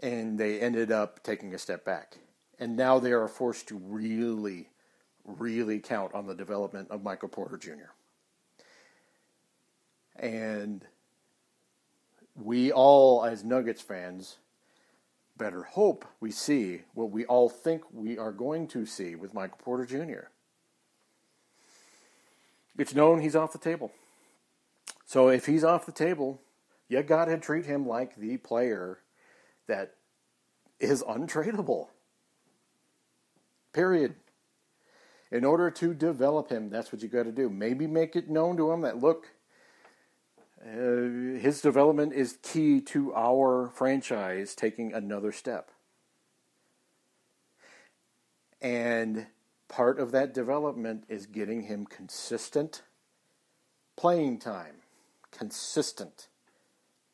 And 0.00 0.38
they 0.38 0.60
ended 0.60 0.92
up 0.92 1.22
taking 1.24 1.54
a 1.54 1.58
step 1.58 1.84
back. 1.84 2.18
And 2.60 2.76
now 2.76 2.98
they 2.98 3.12
are 3.12 3.26
forced 3.26 3.68
to 3.68 3.78
really, 3.78 4.68
really 5.24 5.80
count 5.80 6.14
on 6.14 6.26
the 6.26 6.34
development 6.34 6.90
of 6.90 7.02
Michael 7.02 7.28
Porter 7.28 7.56
Jr. 7.56 7.90
And 10.18 10.84
we 12.34 12.72
all, 12.72 13.24
as 13.24 13.44
Nuggets 13.44 13.82
fans, 13.82 14.38
better 15.36 15.62
hope 15.62 16.04
we 16.20 16.30
see 16.30 16.82
what 16.94 17.10
we 17.10 17.24
all 17.26 17.48
think 17.48 17.82
we 17.92 18.18
are 18.18 18.32
going 18.32 18.66
to 18.68 18.84
see 18.84 19.14
with 19.14 19.34
Michael 19.34 19.58
Porter 19.62 19.86
Jr. 19.86 20.28
It's 22.76 22.94
known 22.94 23.20
he's 23.20 23.36
off 23.36 23.52
the 23.52 23.58
table. 23.58 23.92
So 25.06 25.28
if 25.28 25.46
he's 25.46 25.64
off 25.64 25.86
the 25.86 25.92
table, 25.92 26.40
you 26.88 27.02
got 27.02 27.26
to 27.26 27.38
treat 27.38 27.66
him 27.66 27.86
like 27.86 28.16
the 28.16 28.36
player 28.36 28.98
that 29.66 29.94
is 30.80 31.02
untradeable. 31.02 31.88
Period. 33.72 34.14
In 35.30 35.44
order 35.44 35.70
to 35.70 35.92
develop 35.92 36.50
him, 36.50 36.70
that's 36.70 36.92
what 36.92 37.02
you 37.02 37.08
got 37.08 37.24
to 37.24 37.32
do. 37.32 37.50
Maybe 37.50 37.86
make 37.86 38.16
it 38.16 38.30
known 38.30 38.56
to 38.56 38.70
him 38.72 38.80
that 38.82 38.98
look, 38.98 39.28
uh, 40.64 41.38
his 41.38 41.60
development 41.60 42.12
is 42.12 42.38
key 42.42 42.80
to 42.80 43.14
our 43.14 43.68
franchise 43.68 44.54
taking 44.54 44.92
another 44.92 45.32
step. 45.32 45.70
And 48.60 49.26
part 49.68 50.00
of 50.00 50.10
that 50.12 50.34
development 50.34 51.04
is 51.08 51.26
getting 51.26 51.62
him 51.62 51.86
consistent 51.86 52.82
playing 53.96 54.38
time. 54.38 54.76
Consistent. 55.30 56.28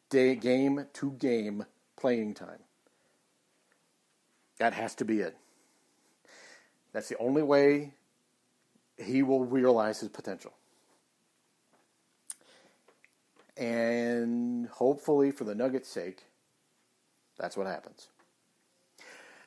Day, 0.09 0.35
game 0.37 0.87
to 0.95 1.13
game 1.13 1.67
playing 1.97 2.35
time. 2.35 2.61
That 4.59 4.75
has 4.75 4.95
to 4.97 5.05
be 5.05 5.21
it. 5.21 5.37
That's 6.93 7.09
the 7.09 7.19
only 7.19 7.43
way 7.43 7.95
he 8.97 9.23
will 9.23 9.45
realize 9.45 10.01
his 10.01 10.11
potential. 10.11 10.53
And 13.57 14.67
hopefully, 14.69 15.31
for 15.31 15.45
the 15.45 15.55
Nuggets' 15.55 15.89
sake, 15.89 16.25
that's 17.39 17.57
what 17.57 17.67
happens. 17.67 18.09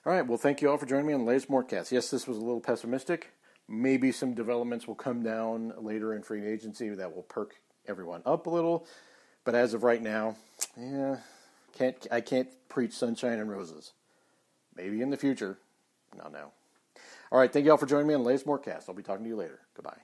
All 0.06 0.14
right. 0.14 0.26
Well, 0.26 0.38
thank 0.38 0.62
you 0.62 0.70
all 0.70 0.78
for 0.78 0.86
joining 0.86 1.08
me 1.08 1.14
on 1.14 1.22
the 1.22 1.26
latest 1.26 1.50
Mortcast. 1.50 1.92
Yes, 1.92 2.10
this 2.10 2.28
was 2.28 2.38
a 2.38 2.42
little 2.42 2.62
pessimistic. 2.62 3.34
Maybe 3.68 4.14
some 4.14 4.34
developments 4.34 4.88
will 4.88 4.96
come 4.96 5.22
down 5.22 5.74
later 5.80 6.14
in 6.14 6.24
free 6.24 6.48
agency 6.48 6.90
that 6.90 7.14
will 7.14 7.24
perk 7.24 7.56
everyone 7.88 8.22
up 8.26 8.48
a 8.48 8.50
little. 8.50 8.88
But 9.44 9.56
as 9.56 9.74
of 9.74 9.84
right 9.84 10.02
now, 10.02 10.38
yeah, 10.78 11.18
can't 11.78 12.08
I 12.10 12.22
can't 12.22 12.48
preach 12.70 12.94
sunshine 12.94 13.40
and 13.40 13.50
roses. 13.50 13.92
Maybe 14.76 15.02
in 15.02 15.10
the 15.10 15.18
future, 15.18 15.58
not 16.18 16.32
now. 16.32 16.52
All 17.32 17.40
right. 17.40 17.52
Thank 17.52 17.66
you 17.66 17.72
all 17.72 17.78
for 17.78 17.86
joining 17.86 18.08
me 18.08 18.14
on 18.14 18.22
the 18.22 18.28
latest 18.28 18.46
Mortcast. 18.46 18.88
I'll 18.88 18.96
be 18.96 19.04
talking 19.04 19.24
to 19.24 19.30
you 19.30 19.36
later. 19.36 19.60
Goodbye. 19.76 20.00